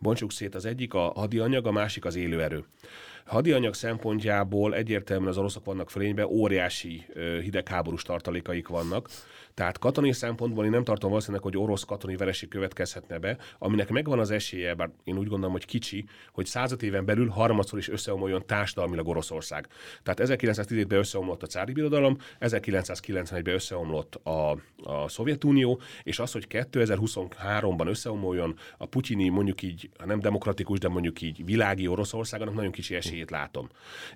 Bontsuk 0.00 0.32
szét 0.32 0.54
az 0.54 0.64
egyik 0.64 0.94
a 0.94 1.12
hadianyag, 1.14 1.66
a 1.66 1.72
másik 1.72 2.04
az 2.04 2.16
élőerő. 2.16 2.64
Hadianyag 3.24 3.74
szempontjából 3.74 4.74
egyértelműen 4.74 5.30
az 5.30 5.38
oroszok 5.38 5.64
vannak 5.64 5.90
fölényben, 5.90 6.26
óriási 6.26 7.06
hidegháborús 7.42 8.02
tartalékaik 8.02 8.68
vannak, 8.68 9.08
tehát 9.54 9.78
katonai 9.78 10.12
szempontból 10.12 10.64
én 10.64 10.70
nem 10.70 10.84
tartom 10.84 11.10
valószínűleg, 11.10 11.42
hogy 11.42 11.56
orosz 11.56 11.84
katonai 11.84 12.16
vereség 12.16 12.48
következhetne 12.48 13.18
be, 13.18 13.36
aminek 13.58 13.88
megvan 13.88 14.18
az 14.18 14.30
esélye, 14.30 14.74
bár 14.74 14.90
én 15.04 15.18
úgy 15.18 15.28
gondolom, 15.28 15.52
hogy 15.52 15.64
kicsi, 15.64 16.04
hogy 16.32 16.46
százat 16.46 16.82
éven 16.82 17.04
belül 17.04 17.28
harmadszor 17.28 17.78
is 17.78 17.88
összeomoljon 17.88 18.46
társadalmilag 18.46 19.08
Oroszország. 19.08 19.66
Tehát 20.02 20.20
1910-ben 20.22 20.98
összeomlott 20.98 21.42
a 21.42 21.46
cári 21.46 21.72
birodalom, 21.72 22.16
1991-ben 22.40 23.54
összeomlott 23.54 24.14
a, 24.14 24.50
a 24.82 25.08
Szovjetunió, 25.08 25.80
és 26.02 26.18
az, 26.18 26.32
hogy 26.32 26.46
2023-ban 26.50 27.86
összeomoljon 27.86 28.56
a 28.78 28.86
putyini, 28.86 29.28
mondjuk 29.28 29.62
így, 29.62 29.90
nem 30.04 30.20
demokratikus, 30.20 30.78
de 30.78 30.88
mondjuk 30.88 31.20
így 31.20 31.44
világi 31.44 31.86
Oroszország, 31.86 32.40
annak 32.40 32.54
nagyon 32.54 32.70
kicsi 32.70 32.94
esélyét 33.20 33.30
látom. 33.30 33.68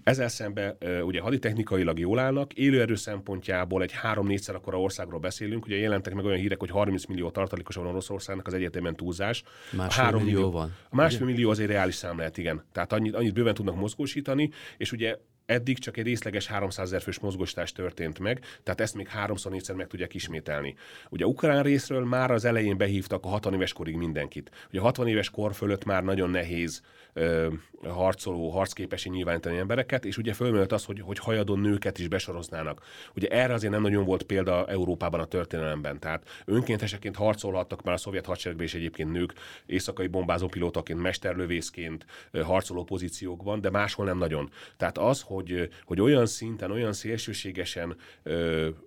Ezzel 0.03 0.29
szemben 0.29 0.77
ugye 1.03 1.21
haditechnikailag 1.21 1.99
jól 1.99 2.19
állnak, 2.19 2.53
élőerő 2.53 2.95
szempontjából 2.95 3.83
egy 3.83 3.93
három-négyszer 3.93 4.55
akkora 4.55 4.81
országról 4.81 5.21
beszélünk, 5.21 5.65
ugye 5.65 5.77
jelentek 5.77 6.15
meg 6.15 6.25
olyan 6.25 6.39
hírek, 6.39 6.61
hogy 6.61 6.71
30 6.71 7.07
millió 7.07 7.31
tartalékos 7.31 7.75
van 7.75 7.87
Oroszországnak, 7.87 8.47
az 8.47 8.55
egyetemen 8.55 8.97
túlzás. 8.97 9.43
Másfél 9.73 10.11
millió, 10.11 10.25
millió 10.25 10.51
van. 10.51 10.77
A 10.89 10.95
másfél 10.97 11.27
millió 11.27 11.51
azért 11.51 11.71
reális 11.71 11.95
szám 11.95 12.19
lehet, 12.19 12.39
igen. 12.39 12.65
Tehát 12.73 12.93
annyit, 12.93 13.15
annyit 13.15 13.35
bőven 13.35 13.55
tudnak 13.55 13.77
mozgósítani, 13.77 14.51
és 14.77 14.93
ugye 14.93 15.17
Eddig 15.47 15.79
csak 15.79 15.97
egy 15.97 16.05
részleges 16.05 16.47
300 16.47 16.87
ezer 16.87 17.03
fős 17.03 17.19
mozgósítás 17.19 17.73
történt 17.73 18.19
meg, 18.19 18.41
tehát 18.63 18.81
ezt 18.81 18.95
még 18.95 19.09
háromszor 19.09 19.53
négyszer 19.53 19.75
meg 19.75 19.87
tudják 19.87 20.15
ismételni. 20.15 20.75
Ugye 21.09 21.27
ukrán 21.27 21.63
részről 21.63 22.05
már 22.05 22.31
az 22.31 22.45
elején 22.45 22.77
behívtak 22.77 23.25
a 23.25 23.29
60 23.29 23.55
éves 23.55 23.73
korig 23.73 23.97
mindenkit. 23.97 24.51
Ugye 24.69 24.81
a 24.81 24.83
60 24.83 25.09
éves 25.09 25.31
kor 25.31 25.55
fölött 25.55 25.85
már 25.85 26.05
nagyon 26.05 26.31
nehéz 26.31 26.83
ö, 27.15 27.49
harcoló, 27.89 28.51
harcképesi 28.51 29.09
nyilvánítani 29.09 29.59
embereket, 29.59 30.05
és 30.05 30.19
ugye 30.19 30.33
fölmerült 30.33 30.73
az, 30.73 30.85
hogy, 30.85 31.01
hogy 31.01 31.19
hajadon 31.19 31.59
nőket 31.59 31.99
is 31.99 32.09
besoroznának. 32.09 32.83
Ugye 33.15 33.29
erre 33.29 33.53
azért 33.53 33.73
nem 33.73 33.83
nagyon 33.83 34.05
volt 34.05 34.23
példa 34.23 34.67
Európában 34.67 35.21
a 35.21 35.25
történelemben. 35.25 35.99
Tehát 35.99 36.43
önkénteseként 36.45 37.17
harcolhattak 37.17 37.83
már 37.83 37.95
a 37.95 37.99
szovjet 37.99 38.27
hadseregben 38.27 38.67
is 38.67 38.75
egyébként 38.75 39.13
nők, 39.13 39.33
éjszakai 39.67 40.07
bombázó 40.07 40.47
pilótaként, 40.47 41.01
mesterlövészként, 41.01 42.07
harcoló 42.43 42.85
pozíciókban, 42.85 43.61
de 43.61 43.71
máshol 43.71 44.07
nem 44.07 44.19
nagyon. 44.19 44.51
Tehát 44.77 44.99
az, 44.99 45.21
hogy, 45.21 45.69
hogy 45.85 46.01
olyan 46.01 46.27
szinten, 46.27 46.71
olyan 46.71 46.93
szélsőségesen 46.93 47.97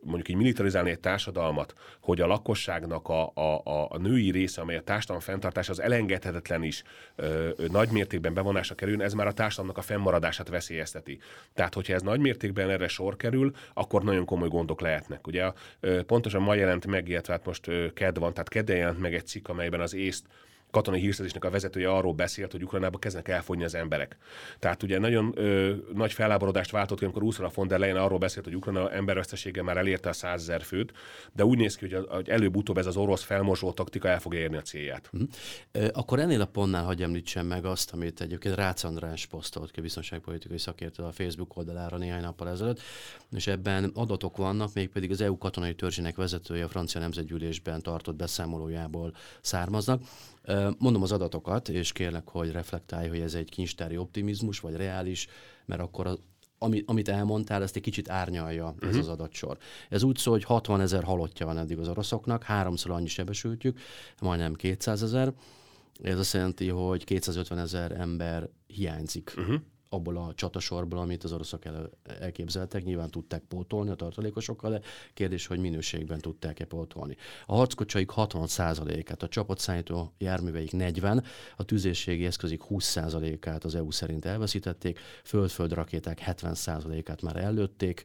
mondjuk 0.01 0.29
így 0.29 0.35
militarizálni 0.35 0.89
egy 0.89 0.99
társadalmat, 0.99 1.73
hogy 2.01 2.21
a 2.21 2.27
lakosságnak 2.27 3.09
a, 3.09 3.31
a, 3.33 3.61
a, 3.63 3.87
a 3.89 3.97
női 3.97 4.31
része, 4.31 4.61
amely 4.61 4.77
a 4.77 4.81
társadalom 4.81 5.21
fenntartása 5.21 5.71
az 5.71 5.81
elengedhetetlen 5.81 6.63
is 6.63 6.83
nagy 7.71 7.91
mértékben 8.17 8.43
bevonásra 8.43 8.75
kerül, 8.75 9.03
ez 9.03 9.13
már 9.13 9.27
a 9.27 9.32
társadalomnak 9.32 9.77
a 9.77 9.82
fennmaradását 9.86 10.49
veszélyezteti. 10.49 11.19
Tehát, 11.53 11.73
hogyha 11.73 11.93
ez 11.93 12.01
nagy 12.01 12.19
mértékben 12.19 12.69
erre 12.69 12.88
sor 12.88 13.15
kerül, 13.15 13.51
akkor 13.73 14.03
nagyon 14.03 14.25
komoly 14.25 14.47
gondok 14.47 14.82
lehetnek. 14.82 15.27
Ugye 15.27 15.51
pontosan 16.06 16.41
ma 16.41 16.53
jelent 16.53 16.88
meg, 16.88 17.08
illetve 17.08 17.34
hát 17.34 17.45
most 17.45 17.71
ked 17.93 18.17
van, 18.17 18.34
tehát 18.34 18.49
kedden 18.49 18.77
jelent 18.77 18.99
meg 18.99 19.13
egy 19.13 19.27
cikk, 19.27 19.47
amelyben 19.47 19.82
az 19.82 19.93
észt 19.93 20.25
katonai 20.71 20.99
hírszerzésnek 20.99 21.45
a 21.45 21.49
vezetője 21.49 21.91
arról 21.91 22.13
beszélt, 22.13 22.51
hogy 22.51 22.63
Ukrajnában 22.63 22.99
kezdnek 22.99 23.27
elfogyni 23.27 23.63
az 23.63 23.75
emberek. 23.75 24.17
Tehát 24.60 24.84
ugye 24.84 24.99
nagyon 24.99 25.34
ö, 25.36 25.75
nagy 25.93 26.13
felháborodást 26.13 26.71
váltott, 26.71 27.01
amikor 27.01 27.23
Ursula 27.23 27.51
von 27.53 27.67
der 27.67 27.80
Leyen 27.80 27.95
arról 27.97 28.17
beszélt, 28.17 28.45
hogy 28.45 28.56
Ukrajna 28.56 28.91
embervesztesége 28.91 29.63
már 29.63 29.77
elérte 29.77 30.10
a 30.10 30.13
százezer 30.13 30.62
főt, 30.62 30.93
de 31.34 31.45
úgy 31.45 31.58
néz 31.58 31.75
ki, 31.75 31.89
hogy, 31.89 32.06
hogy 32.10 32.30
előbb-utóbb 32.30 32.77
ez 32.77 32.86
az 32.86 32.97
orosz 32.97 33.23
felmosó 33.23 33.71
taktika 33.71 34.08
el 34.08 34.19
fogja 34.19 34.39
érni 34.39 34.58
a 34.58 34.62
célját. 34.62 35.10
Uh-huh. 35.13 35.30
Akkor 35.93 36.19
ennél 36.19 36.41
a 36.41 36.45
pontnál 36.45 36.84
hagyj 36.84 37.03
említsem 37.03 37.45
meg 37.45 37.65
azt, 37.65 37.93
amit 37.93 38.21
egyébként 38.21 38.56
Rácz 38.56 38.84
András 38.84 39.25
posztolt 39.25 39.71
ki 39.71 39.82
biztonságpolitikai 39.82 40.58
szakértő 40.58 41.03
a 41.03 41.12
Facebook 41.12 41.58
oldalára 41.58 41.97
néhány 41.97 42.21
nappal 42.21 42.49
ezelőtt, 42.49 42.82
és 43.36 43.47
ebben 43.47 43.91
adatok 43.93 44.38
vannak, 44.38 44.73
mégpedig 44.73 45.12
az 45.12 45.21
EU 45.21 45.38
katonai 45.38 45.75
törzsének 45.75 46.15
vezetője 46.15 46.63
a 46.63 46.67
francia 46.67 47.01
nemzetgyűlésben 47.01 47.82
tartott 47.82 48.15
beszámolójából 48.15 49.15
származnak. 49.41 50.01
Mondom 50.77 51.01
az 51.01 51.12
adatokat, 51.12 51.69
és 51.69 51.91
kérlek, 51.91 52.29
hogy 52.29 52.51
reflektálj, 52.51 53.07
hogy 53.07 53.19
ez 53.19 53.33
egy 53.33 53.49
kincstári 53.49 53.97
optimizmus, 53.97 54.60
vagy 54.60 54.75
reális, 54.75 55.27
mert 55.65 55.81
akkor 55.81 56.07
az, 56.07 56.19
ami, 56.57 56.83
amit 56.86 57.10
elmondtál, 57.10 57.62
ezt 57.62 57.75
egy 57.75 57.81
kicsit 57.81 58.10
árnyalja 58.10 58.65
uh-huh. 58.65 58.89
ez 58.89 58.95
mhm. 58.95 58.99
az 58.99 59.07
adatsor. 59.07 59.57
Ez 59.89 60.03
úgy 60.03 60.17
szól, 60.17 60.33
hogy 60.33 60.43
60 60.43 60.81
ezer 60.81 61.03
halottja 61.03 61.45
van 61.45 61.57
eddig 61.57 61.79
az 61.79 61.88
oroszoknak, 61.88 62.43
háromszor 62.43 62.91
annyi 62.91 63.07
sebesültjük, 63.07 63.79
majdnem 64.21 64.53
200 64.53 65.03
ezer. 65.03 65.33
Ez 66.01 66.19
azt 66.19 66.33
jelenti, 66.33 66.67
hogy 66.69 67.03
250 67.03 67.57
ezer 67.57 67.91
ember 67.91 68.49
hiányzik 68.67 69.33
uh-huh 69.38 69.62
abból 69.89 70.17
a 70.17 70.34
csatasorból, 70.36 71.00
amit 71.00 71.23
az 71.23 71.32
oroszok 71.32 71.65
el, 71.65 71.89
elképzeltek. 72.19 72.84
Nyilván 72.84 73.10
tudták 73.10 73.43
pótolni 73.43 73.89
a 73.89 73.95
tartalékosokkal, 73.95 74.71
de 74.71 74.82
kérdés, 75.13 75.47
hogy 75.47 75.60
minőségben 75.60 76.19
tudták-e 76.19 76.65
pótolni. 76.65 77.15
A 77.45 77.56
harckocsaik 77.56 78.12
60%-át, 78.15 79.23
a 79.23 79.28
csapatszállító 79.28 80.13
járműveik 80.17 80.71
40, 80.71 81.23
a 81.56 81.63
tüzérségi 81.63 82.26
eszközük 82.26 82.63
20%-át 82.69 83.63
az 83.63 83.76
EU 83.76 83.91
szerint 83.91 84.26
elveszítették, 84.26 85.00
föld-föld 85.23 85.73
rakéták 85.73 86.23
70%-át 86.26 87.21
már 87.21 87.36
előtték, 87.36 88.04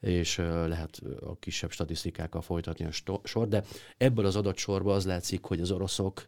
és 0.00 0.36
lehet 0.66 1.02
a 1.20 1.38
kisebb 1.38 1.70
statisztikákkal 1.70 2.42
folytatni 2.42 2.84
a 2.84 3.18
sor, 3.22 3.48
de 3.48 3.64
ebből 3.96 4.26
az 4.26 4.36
adatsorból 4.36 4.92
az 4.92 5.06
látszik, 5.06 5.44
hogy 5.44 5.60
az 5.60 5.70
oroszok 5.70 6.26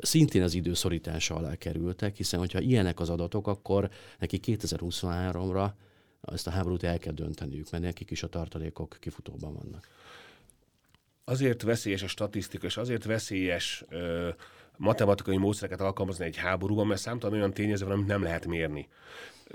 szintén 0.00 0.42
az 0.42 0.54
időszorítása 0.54 1.34
alá 1.34 1.54
kerültek, 1.54 2.16
hiszen 2.16 2.38
hogyha 2.38 2.60
ilyenek 2.60 3.00
az 3.00 3.08
adatok, 3.10 3.46
akkor 3.46 3.90
neki 4.18 4.40
2023-ra 4.42 5.70
ezt 6.20 6.46
a 6.46 6.50
háborút 6.50 6.82
el 6.82 6.98
kell 6.98 7.12
dönteniük, 7.12 7.70
mert 7.70 7.84
nekik 7.84 8.10
is 8.10 8.22
a 8.22 8.28
tartalékok 8.28 8.96
kifutóban 9.00 9.54
vannak. 9.54 9.88
Azért 11.24 11.62
veszélyes 11.62 12.02
a 12.02 12.08
statisztika, 12.08 12.66
és 12.66 12.76
azért 12.76 13.04
veszélyes 13.04 13.84
ö, 13.88 14.28
matematikai 14.76 15.36
módszereket 15.36 15.80
alkalmazni 15.80 16.24
egy 16.24 16.36
háborúban, 16.36 16.86
mert 16.86 17.00
számtalan 17.00 17.38
olyan 17.38 17.52
tényező 17.52 17.84
van, 17.84 17.94
amit 17.94 18.06
nem 18.06 18.22
lehet 18.22 18.46
mérni 18.46 18.88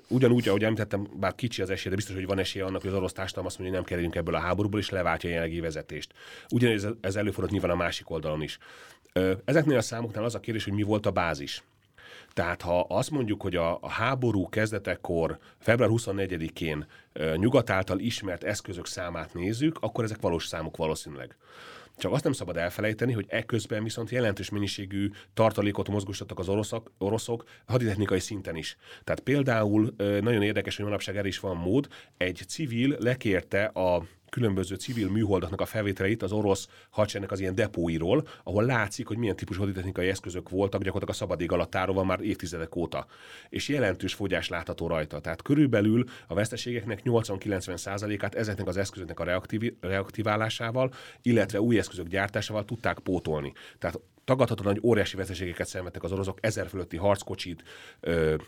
ugyanúgy, 0.08 0.48
ahogy 0.48 0.64
említettem, 0.64 1.08
bár 1.20 1.36
kicsi 1.36 1.62
az 1.62 1.70
esély, 1.70 1.90
de 1.90 1.96
biztos, 1.96 2.16
hogy 2.16 2.26
van 2.26 2.40
esélye 2.40 2.66
annak, 2.66 2.82
hogy 2.82 2.90
az 2.90 2.96
orosz 2.96 3.12
társadalom 3.12 3.48
azt 3.48 3.60
mondja, 3.60 3.78
hogy 3.78 3.86
nem 3.86 3.96
kerülünk 3.96 4.16
ebből 4.16 4.36
a 4.36 4.46
háborúból, 4.46 4.80
és 4.80 4.90
leváltja 4.90 5.30
a 5.30 5.34
jelenlegi 5.34 5.60
vezetést. 5.60 6.14
Ugyanez 6.50 6.88
ez 7.02 7.16
előfordult 7.16 7.52
nyilván 7.52 7.72
a 7.72 7.76
másik 7.76 8.10
oldalon 8.10 8.42
is. 8.42 8.58
Ezeknél 9.46 9.78
a 9.78 9.82
számoknál 9.82 10.24
az 10.24 10.36
a 10.36 10.40
kérdés, 10.40 10.64
hogy 10.64 10.74
mi 10.74 10.84
volt 10.84 11.06
a 11.06 11.12
bázis. 11.12 11.64
Tehát 12.34 12.62
ha 12.62 12.80
azt 12.80 13.12
mondjuk, 13.12 13.42
hogy 13.42 13.56
a, 13.56 13.78
a 13.82 13.90
háború 13.90 14.50
kezdetekor, 14.50 15.38
február 15.60 15.90
24-én 15.92 16.86
nyugat 17.36 17.70
által 17.70 18.00
ismert 18.00 18.44
eszközök 18.44 18.86
számát 18.86 19.34
nézzük, 19.34 19.78
akkor 19.80 20.04
ezek 20.04 20.22
valós 20.22 20.46
számok 20.46 20.78
valószínűleg. 20.78 21.36
Csak 21.98 22.12
azt 22.12 22.24
nem 22.24 22.34
szabad 22.34 22.58
elfelejteni, 22.58 23.12
hogy 23.12 23.26
ekközben 23.28 23.84
viszont 23.84 24.10
jelentős 24.10 24.50
mennyiségű 24.50 25.10
tartalékot 25.34 25.90
mozgósítottak 25.90 26.40
az 26.40 26.50
oroszok, 26.50 26.92
oroszok 26.98 27.44
haditechnikai 27.66 28.20
szinten 28.20 28.56
is. 28.56 28.76
Tehát 29.04 29.20
például 29.20 29.94
nagyon 29.98 30.42
érdekes, 30.42 30.76
hogy 30.76 30.86
manapság 30.86 31.18
erre 31.18 31.28
is 31.28 31.40
van 31.40 31.58
mód, 31.58 31.88
egy 32.18 32.44
civil 32.48 32.96
lekérte 33.00 33.64
a 33.64 34.06
különböző 34.34 34.76
civil 34.76 35.10
műholdaknak 35.10 35.62
a 35.62 35.66
felvételeit 35.66 36.24
az 36.24 36.32
orosz 36.32 36.68
hadseregnek 36.90 37.32
az 37.32 37.40
ilyen 37.40 37.56
depóiról, 37.56 38.28
ahol 38.44 38.64
látszik, 38.66 39.08
hogy 39.08 39.18
milyen 39.18 39.36
típusú 39.36 39.60
haditechnikai 39.60 40.08
eszközök 40.10 40.50
voltak 40.50 40.84
gyakorlatilag 40.84 41.10
a 41.10 41.26
szabadég 41.26 41.52
alatt 41.52 41.76
áróval 41.76 42.06
már 42.06 42.20
évtizedek 42.20 42.76
óta. 42.76 43.06
És 43.50 43.68
jelentős 43.68 44.14
fogyás 44.14 44.50
látható 44.50 44.88
rajta. 44.88 45.20
Tehát 45.20 45.42
körülbelül 45.42 46.04
a 46.28 46.34
veszteségeknek 46.34 47.02
80-90%-át 47.04 48.36
ezeknek 48.36 48.68
az 48.68 48.78
eszközöknek 48.78 49.20
a 49.20 49.24
reaktiv- 49.24 49.76
reaktiválásával, 49.80 50.94
illetve 51.22 51.62
új 51.62 51.78
eszközök 51.78 52.08
gyártásával 52.08 52.66
tudták 52.66 53.00
pótolni. 53.00 53.54
Tehát 53.80 54.00
tagadhatóan, 54.26 54.74
hogy 54.74 54.84
óriási 54.84 55.16
veszteségeket 55.16 55.68
szenvedtek 55.68 56.04
az 56.04 56.12
oroszok, 56.12 56.38
ezer 56.42 56.68
fölötti 56.68 56.98
harckocsit, 56.98 57.64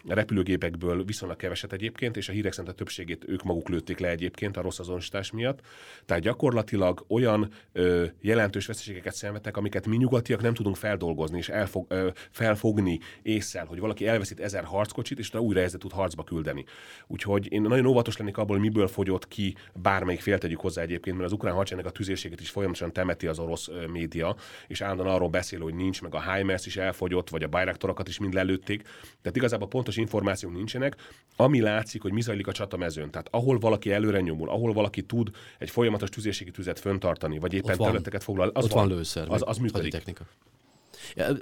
repülőgépekből 0.08 1.04
viszonylag 1.04 1.38
keveset 1.38 1.74
egyébként, 1.74 2.18
és 2.18 2.30
a 2.30 2.32
hírek 2.32 2.54
szerint 2.54 2.74
a 2.74 2.76
többségét 2.76 3.24
ők 3.28 3.44
maguk 3.44 3.70
lőtték 3.70 4.00
le 4.00 4.10
egyébként 4.10 4.58
a 4.58 4.62
rossz 4.62 4.80
azonosítás 4.80 5.32
miatt. 5.32 5.60
Tehát 6.06 6.24
gyakorlatilag 6.24 7.06
olyan 7.08 7.52
ö, 7.72 8.06
jelentős 8.22 8.66
veszteségeket 8.66 9.16
szenvedtek, 9.16 9.58
amiket 9.58 9.88
mi 9.88 9.98
nyugatiak 9.98 10.42
nem 10.42 10.54
tudunk 10.54 10.76
feldolgozni 10.76 11.38
és 11.38 11.50
elfog, 11.50 11.86
ö, 11.90 12.10
felfogni 12.32 13.00
észszel, 13.22 13.66
hogy 13.66 13.80
valaki 13.80 14.08
elveszít 14.08 14.40
ezer 14.40 14.64
harckocsit, 14.64 15.20
és 15.20 15.28
utána 15.28 15.44
újra 15.44 15.60
ezzel 15.60 15.80
tud 15.80 15.92
harcba 15.92 16.24
küldeni. 16.24 16.66
Úgyhogy 17.08 17.52
én 17.52 17.62
nagyon 17.62 17.86
óvatos 17.86 18.18
lennék 18.18 18.38
abból, 18.38 18.60
miből 18.60 18.88
fogyott 18.88 19.28
ki 19.28 19.56
bármelyik 19.74 20.22
fél 20.22 20.38
tegyük 20.38 20.60
hozzá 20.60 20.82
egyébként, 20.82 21.16
mert 21.16 21.28
az 21.28 21.36
ukrán 21.36 21.54
hadseregnek 21.54 21.92
a 21.92 21.96
tüzérséget 21.96 22.40
is 22.40 22.50
folyamatosan 22.50 22.94
temeti 22.94 23.28
az 23.28 23.40
orosz 23.40 23.70
média, 23.92 24.36
és 24.68 24.82
állandóan 24.82 25.10
arról 25.10 25.30
beszél, 25.30 25.64
hogy 25.65 25.75
nincs, 25.75 26.01
meg 26.01 26.15
a 26.15 26.34
HIMARS 26.34 26.65
is 26.65 26.78
elfogyott, 26.78 27.30
vagy 27.30 27.43
a 27.43 27.47
Bayraktorokat 27.47 28.08
is 28.08 28.19
mind 28.19 28.34
lelőtték. 28.34 28.82
Tehát 29.21 29.38
igazából 29.38 29.67
pontos 29.67 29.97
információk 29.97 30.54
nincsenek. 30.54 30.95
Ami 31.36 31.62
látszik, 31.62 32.01
hogy 32.01 32.12
mi 32.12 32.21
zajlik 32.21 32.47
a 32.47 32.51
csatamezőn. 32.51 33.10
Tehát 33.12 33.28
ahol 33.32 33.60
valaki 33.60 33.91
előre 33.91 34.21
nyomul, 34.21 34.49
ahol 34.49 34.73
valaki 34.73 35.01
tud 35.01 35.30
egy 35.58 35.69
folyamatos 35.69 36.10
tüzérségi 36.10 36.51
tüzet 36.51 36.80
föntartani, 36.80 37.38
vagy 37.38 37.54
éppen 37.54 37.78
területeket 37.78 38.23
foglal, 38.23 38.49
az, 38.54 38.69
van, 38.69 38.88
van 38.88 38.97
lőszer, 38.97 39.25
az, 39.30 39.43
az 39.45 39.58
működik. 39.58 39.91
Technika. 39.91 40.25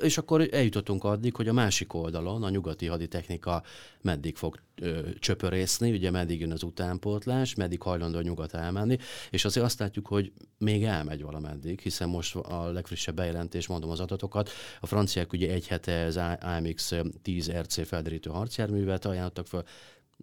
És 0.02 0.18
akkor 0.18 0.48
eljutottunk 0.52 1.04
addig, 1.04 1.36
hogy 1.36 1.48
a 1.48 1.54
másik 1.54 1.94
oldalon 1.94 2.44
a 2.44 2.50
nyugati 2.50 2.86
haditechnika 2.86 3.64
meddig 4.02 4.36
fog 4.36 4.60
ö, 4.76 5.00
csöpörészni, 5.20 5.92
ugye 5.92 6.12
meddig 6.12 6.40
jön 6.40 6.52
az 6.52 6.64
utánpótlás, 6.64 7.56
meddig 7.56 7.82
hajlandó 7.82 8.18
a 8.18 8.22
nyugat 8.22 8.54
elmenni, 8.54 8.98
és 9.30 9.46
azért 9.46 9.66
azt 9.66 9.80
látjuk, 9.80 10.08
hogy 10.08 10.32
még 10.58 10.84
elmegy 10.84 11.22
valameddig, 11.22 11.80
hiszen 11.80 12.10
most 12.10 12.36
a 12.36 12.72
legfrissebb 12.72 13.16
bejelentés, 13.16 13.68
mondom 13.68 13.90
az 13.90 14.00
adatokat, 14.00 14.50
a 14.80 14.88
franciák 14.88 15.34
ugye 15.34 15.52
egy 15.52 15.68
hete 15.68 16.04
az 16.04 16.20
AMX 16.42 16.94
10 17.22 17.52
RC 17.52 17.88
felderítő 17.88 18.30
harcjárművet 18.30 19.06
ajánlottak 19.06 19.48
fel, 19.48 19.66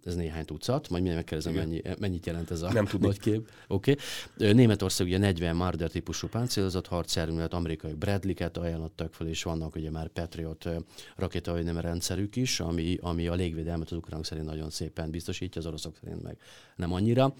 ez 0.05 0.15
néhány 0.15 0.45
tucat, 0.45 0.89
majd 0.89 1.01
minden 1.01 1.19
megkérdezem, 1.19 1.53
mennyi, 1.53 1.81
mennyit 1.99 2.25
jelent 2.25 2.51
ez 2.51 2.61
a 2.61 2.71
Nem 2.71 2.87
nagy 2.99 3.19
kép. 3.19 3.49
Oké. 3.67 3.95
Okay. 4.37 4.53
Németország 4.53 5.07
ugye 5.07 5.17
40 5.17 5.55
Marder 5.55 5.89
típusú 5.89 6.27
páncélozott 6.27 6.87
harcjárművet, 6.87 7.53
amerikai 7.53 7.93
Bradley-ket 7.93 8.57
ajánlottak 8.57 9.13
fel, 9.13 9.27
és 9.27 9.43
vannak 9.43 9.75
ugye 9.75 9.91
már 9.91 10.07
Patriot 10.07 10.69
rakétavédelmi 11.15 11.81
rendszerük 11.81 12.35
is, 12.35 12.59
ami, 12.59 12.97
ami 13.01 13.27
a 13.27 13.33
légvédelmet 13.33 13.91
az 13.91 13.97
ukránok 13.97 14.25
szerint 14.25 14.45
nagyon 14.45 14.69
szépen 14.69 15.09
biztosítja, 15.09 15.61
az 15.61 15.67
oroszok 15.67 15.95
szerint 16.03 16.23
meg 16.23 16.37
nem 16.75 16.93
annyira. 16.93 17.33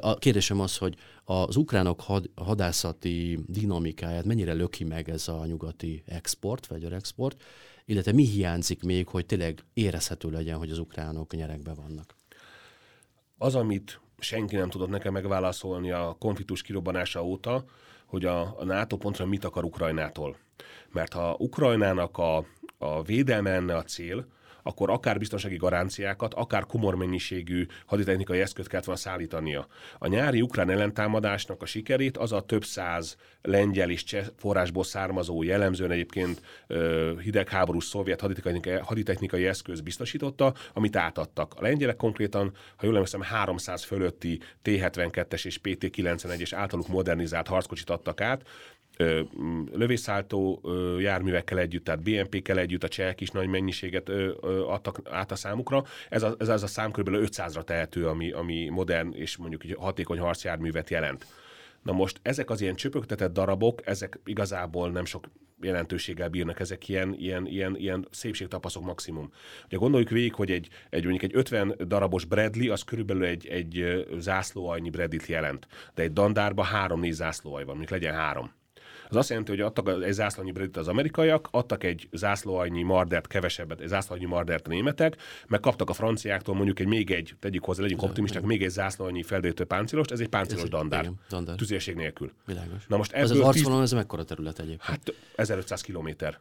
A 0.00 0.14
kérdésem 0.14 0.60
az, 0.60 0.76
hogy 0.76 0.96
az 1.24 1.56
ukránok 1.56 2.00
had, 2.00 2.30
hadászati 2.34 3.38
dinamikáját 3.46 4.24
mennyire 4.24 4.52
löki 4.52 4.84
meg 4.84 5.10
ez 5.10 5.28
a 5.28 5.46
nyugati 5.46 6.02
export, 6.06 6.68
export, 6.92 7.42
illetve 7.90 8.12
mi 8.12 8.24
hiányzik 8.24 8.82
még, 8.82 9.08
hogy 9.08 9.26
tényleg 9.26 9.64
érezhető 9.74 10.30
legyen, 10.30 10.56
hogy 10.56 10.70
az 10.70 10.78
ukránok 10.78 11.32
nyerekbe 11.32 11.74
vannak? 11.74 12.16
Az, 13.38 13.54
amit 13.54 14.00
senki 14.18 14.56
nem 14.56 14.70
tudott 14.70 14.88
nekem 14.88 15.12
megválaszolni 15.12 15.90
a 15.90 16.16
konfliktus 16.18 16.62
kirobbanása 16.62 17.24
óta, 17.24 17.64
hogy 18.06 18.24
a, 18.24 18.60
a 18.60 18.64
NATO 18.64 18.96
pontra 18.96 19.26
mit 19.26 19.44
akar 19.44 19.64
Ukrajnától. 19.64 20.36
Mert 20.92 21.12
ha 21.12 21.36
Ukrajnának 21.38 22.18
a, 22.18 22.44
a 22.78 23.02
védelme 23.02 23.50
lenne 23.50 23.76
a 23.76 23.82
cél, 23.82 24.26
akkor 24.62 24.90
akár 24.90 25.18
biztonsági 25.18 25.56
garanciákat, 25.56 26.34
akár 26.34 26.66
komor 26.66 26.94
mennyiségű 26.94 27.66
haditechnikai 27.86 28.40
eszközt 28.40 28.68
kellett 28.68 28.84
volna 28.84 29.00
szállítania. 29.00 29.66
A 29.98 30.06
nyári 30.06 30.40
ukrán 30.40 30.70
ellentámadásnak 30.70 31.62
a 31.62 31.66
sikerét 31.66 32.16
az 32.16 32.32
a 32.32 32.40
több 32.40 32.64
száz 32.64 33.16
lengyel 33.42 33.90
és 33.90 34.04
cseh 34.04 34.26
forrásból 34.36 34.84
származó 34.84 35.42
jellemzően 35.42 35.90
egyébként 35.90 36.42
hidegháborús 37.22 37.84
szovjet 37.84 38.20
haditechnikai, 38.20 38.78
haditechnikai 38.78 39.46
eszköz 39.46 39.80
biztosította, 39.80 40.54
amit 40.72 40.96
átadtak. 40.96 41.54
A 41.56 41.62
lengyelek 41.62 41.96
konkrétan, 41.96 42.52
ha 42.76 42.84
jól 42.84 42.94
emlékszem, 42.94 43.20
300 43.20 43.84
fölötti 43.84 44.40
T-72-es 44.62 45.44
és 45.44 45.60
PT-91-es 45.62 46.50
általuk 46.54 46.88
modernizált 46.88 47.46
harckocsit 47.46 47.90
adtak 47.90 48.20
át, 48.20 48.42
lövészálltó 49.72 50.60
járművekkel 50.98 51.58
együtt, 51.58 51.84
tehát 51.84 52.02
BNP-kkel 52.02 52.58
együtt 52.58 52.84
a 52.84 52.88
csehek 52.88 53.20
is 53.20 53.30
nagy 53.30 53.48
mennyiséget 53.48 54.08
adtak 54.66 55.00
át 55.10 55.30
a 55.30 55.34
számukra. 55.34 55.84
Ez 56.08 56.22
a, 56.22 56.34
ez 56.38 56.48
az 56.48 56.62
a 56.62 56.66
szám 56.66 56.90
kb. 56.90 57.08
500-ra 57.12 57.64
tehető, 57.64 58.06
ami, 58.06 58.30
ami 58.30 58.68
modern 58.68 59.14
és 59.14 59.36
mondjuk 59.36 59.62
hatékony 59.78 60.18
harcjárművet 60.18 60.90
jelent. 60.90 61.26
Na 61.82 61.92
most 61.92 62.20
ezek 62.22 62.50
az 62.50 62.60
ilyen 62.60 62.74
csöpögtetett 62.74 63.32
darabok, 63.32 63.86
ezek 63.86 64.18
igazából 64.24 64.90
nem 64.90 65.04
sok 65.04 65.28
jelentőséggel 65.62 66.28
bírnak, 66.28 66.60
ezek 66.60 66.88
ilyen, 66.88 67.14
ilyen, 67.18 67.46
ilyen, 67.46 67.76
ilyen 67.76 68.06
szépségtapaszok 68.10 68.84
maximum. 68.84 69.32
Ugye 69.64 69.76
gondoljuk 69.76 70.08
végig, 70.08 70.34
hogy 70.34 70.50
egy, 70.50 70.68
egy 70.90 71.04
mondjuk 71.04 71.32
egy 71.32 71.36
50 71.38 71.74
darabos 71.86 72.24
Bradley, 72.24 72.72
az 72.72 72.82
körülbelül 72.82 73.24
egy, 73.24 73.46
egy 73.46 74.04
zászlóajnyi 74.18 74.90
Bradley-t 74.90 75.26
jelent, 75.26 75.66
de 75.94 76.02
egy 76.02 76.12
dandárban 76.12 76.64
három-négy 76.64 77.12
zászlóaj 77.12 77.64
van, 77.64 77.76
mondjuk 77.76 78.00
legyen 78.00 78.14
három 78.14 78.58
az 79.10 79.16
azt 79.16 79.28
jelenti, 79.28 79.50
hogy 79.50 79.60
adtak 79.60 80.02
egy 80.02 80.12
zászlónyi 80.12 80.50
bredit 80.50 80.76
az 80.76 80.88
amerikaiak, 80.88 81.48
adtak 81.50 81.84
egy 81.84 82.08
zászlóannyi 82.12 82.82
mardert 82.82 83.26
kevesebbet, 83.26 83.80
egy 83.80 83.88
zászlóannyi 83.88 84.24
mardert 84.24 84.66
németek, 84.66 85.16
meg 85.48 85.60
kaptak 85.60 85.90
a 85.90 85.92
franciáktól 85.92 86.54
mondjuk 86.54 86.80
egy 86.80 86.86
még 86.86 87.10
egy, 87.10 87.34
tegyük 87.40 87.64
hozzá, 87.64 87.82
legyünk 87.82 88.02
optimisták, 88.02 88.42
még 88.42 88.62
egy 88.62 88.70
zászlóannyi 88.70 89.22
feldőtő 89.22 89.64
páncilost, 89.64 90.10
ez 90.10 90.20
egy 90.20 90.28
páncilos 90.28 90.62
ez 90.62 90.68
dandár. 90.68 91.02
Igen, 91.02 91.14
dandár. 91.28 91.56
Tüzérség 91.56 91.94
nélkül. 91.94 92.32
Világos. 92.46 92.86
Na 92.86 92.96
most 92.96 93.12
ebből 93.12 93.24
az, 93.24 93.30
az 93.30 93.40
arcvonalon 93.40 93.82
ez 93.82 93.92
mekkora 93.92 94.24
terület 94.24 94.58
egyébként? 94.58 94.82
Hát 94.82 95.14
1500 95.34 95.80
kilométer. 95.80 96.38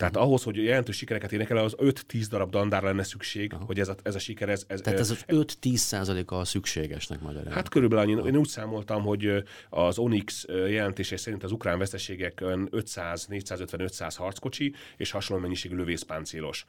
Tehát 0.00 0.16
ahhoz, 0.16 0.42
hogy 0.42 0.56
jelentős 0.56 0.96
sikereket 0.96 1.32
érnek 1.32 1.50
el, 1.50 1.56
az 1.56 1.74
5-10 1.78 2.26
darab 2.28 2.50
dandár 2.50 2.82
lenne 2.82 3.02
szükség, 3.02 3.52
Aha. 3.52 3.64
hogy 3.64 3.80
ez 3.80 3.88
a, 3.88 3.94
ez 4.02 4.14
a 4.14 4.18
siker... 4.18 4.48
Ez, 4.48 4.64
ez, 4.66 4.80
Tehát 4.80 4.98
ez 4.98 5.10
az 5.10 5.24
5-10 5.28 5.76
százaléka 5.76 6.38
a 6.38 6.44
szükségesnek 6.44 7.20
magyarán. 7.20 7.52
Hát 7.52 7.68
körülbelül 7.68 8.04
annyi. 8.04 8.28
Én 8.28 8.36
úgy 8.36 8.48
számoltam, 8.48 9.02
hogy 9.02 9.44
az 9.70 9.98
Onyx 9.98 10.44
jelentése 10.48 11.16
szerint 11.16 11.44
az 11.44 11.52
ukrán 11.52 11.78
veszteségek 11.78 12.44
500, 12.70 13.26
450, 13.26 13.80
500 13.80 14.16
harckocsi 14.16 14.74
és 14.96 15.10
hasonló 15.10 15.42
mennyiségű 15.42 15.76
lövészpáncélos 15.76 16.66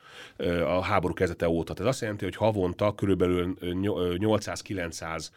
a 0.66 0.82
háború 0.82 1.14
kezdete 1.14 1.50
óta. 1.50 1.74
Ez 1.78 1.86
azt 1.86 2.02
jelenti, 2.02 2.24
hogy 2.24 2.36
havonta 2.36 2.96
körülbelül 2.96 3.58
800-900, 3.62 5.28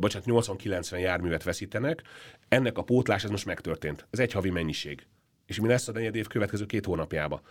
bocsánat, 0.00 0.28
80-90 0.28 1.00
járművet 1.00 1.42
veszítenek. 1.42 2.02
Ennek 2.48 2.78
a 2.78 2.82
pótlás 2.82 3.24
ez 3.24 3.30
most 3.30 3.46
megtörtént. 3.46 4.06
Ez 4.10 4.18
egy 4.18 4.32
havi 4.32 4.50
mennyiség 4.50 5.06
és 5.46 5.60
mi 5.60 5.68
lesz 5.68 5.88
a 5.88 5.92
negyed 5.92 6.14
év 6.14 6.26
következő 6.26 6.66
két 6.66 6.84
hónapjába. 6.84 7.42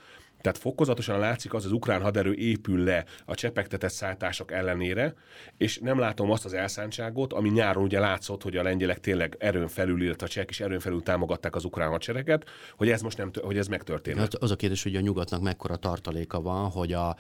Tehát 0.44 0.58
fokozatosan 0.58 1.20
látszik 1.20 1.54
az, 1.54 1.66
az 1.66 1.72
ukrán 1.72 2.02
haderő 2.02 2.34
épül 2.34 2.84
le 2.84 3.06
a 3.26 3.36
csepegtetett 3.36 3.92
szálltások 3.92 4.52
ellenére, 4.52 5.14
és 5.58 5.78
nem 5.78 6.00
látom 6.00 6.32
azt 6.32 6.46
az 6.46 6.54
elszántságot, 6.54 7.34
ami 7.34 7.50
nyáron 7.50 7.84
ugye 7.84 8.00
látszott, 8.00 8.44
hogy 8.44 8.58
a 8.58 8.64
lengyelek 8.64 9.00
tényleg 9.00 9.36
erőn 9.40 9.68
felül, 9.68 10.02
illetve 10.02 10.26
a 10.26 10.30
csehek 10.30 10.50
is 10.50 10.60
erőn 10.60 10.80
felül 10.80 11.04
támogatták 11.04 11.56
az 11.56 11.64
ukrán 11.64 11.90
hadsereget, 11.90 12.50
hogy 12.78 12.90
ez 12.90 13.02
most 13.02 13.18
nem, 13.18 13.32
hogy 13.42 13.58
ez 13.58 13.68
megtörtént. 13.68 14.18
Hát 14.18 14.34
az 14.34 14.52
a 14.52 14.56
kérdés, 14.56 14.84
hogy 14.84 14.96
a 14.96 15.00
nyugatnak 15.00 15.42
mekkora 15.42 15.76
tartaléka 15.76 16.42
van, 16.42 16.70
hogy 16.70 16.94
a, 16.94 17.16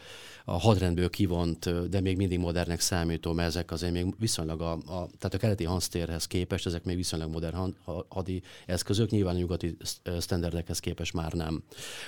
a 0.46 0.60
hadrendből 0.60 1.10
kivont, 1.10 1.90
de 1.90 2.02
még 2.02 2.18
mindig 2.18 2.40
modernek 2.40 2.80
számító, 2.80 3.34
mert 3.34 3.48
ezek 3.48 3.72
azért 3.72 3.94
még 3.94 4.06
viszonylag 4.20 4.62
a, 4.62 4.72
a 4.72 5.08
tehát 5.18 5.34
a 5.34 5.38
keleti 5.38 5.64
hansztérhez 5.64 6.26
képest, 6.26 6.66
ezek 6.66 6.84
még 6.84 6.96
viszonylag 6.96 7.32
modern 7.32 7.76
hadi 8.08 8.42
eszközök, 8.66 9.10
nyilván 9.10 9.36
a 9.36 9.38
nyugati 9.38 9.78
sztenderdekhez 10.18 10.80
képest 10.80 11.14
már 11.14 11.34
nem. 11.34 11.64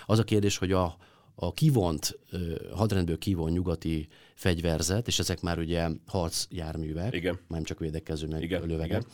Az 0.06 0.20
a 0.20 0.24
kérdés, 0.24 0.58
hogy 0.58 0.72
a 0.72 0.98
a 1.36 1.54
kivont, 1.54 2.20
hadrendből 2.72 3.18
kivont 3.18 3.54
nyugati 3.54 4.08
fegyverzet, 4.36 5.08
és 5.08 5.20
ezek 5.20 5.42
már 5.42 5.60
ugye 5.60 5.90
harcjárművek, 6.06 7.14
Igen. 7.14 7.40
nem 7.48 7.64
csak 7.64 7.80
védekező, 7.80 8.28
meg 8.28 8.42
Igen. 8.42 8.62
lövegek, 8.66 9.02
Igen. 9.02 9.12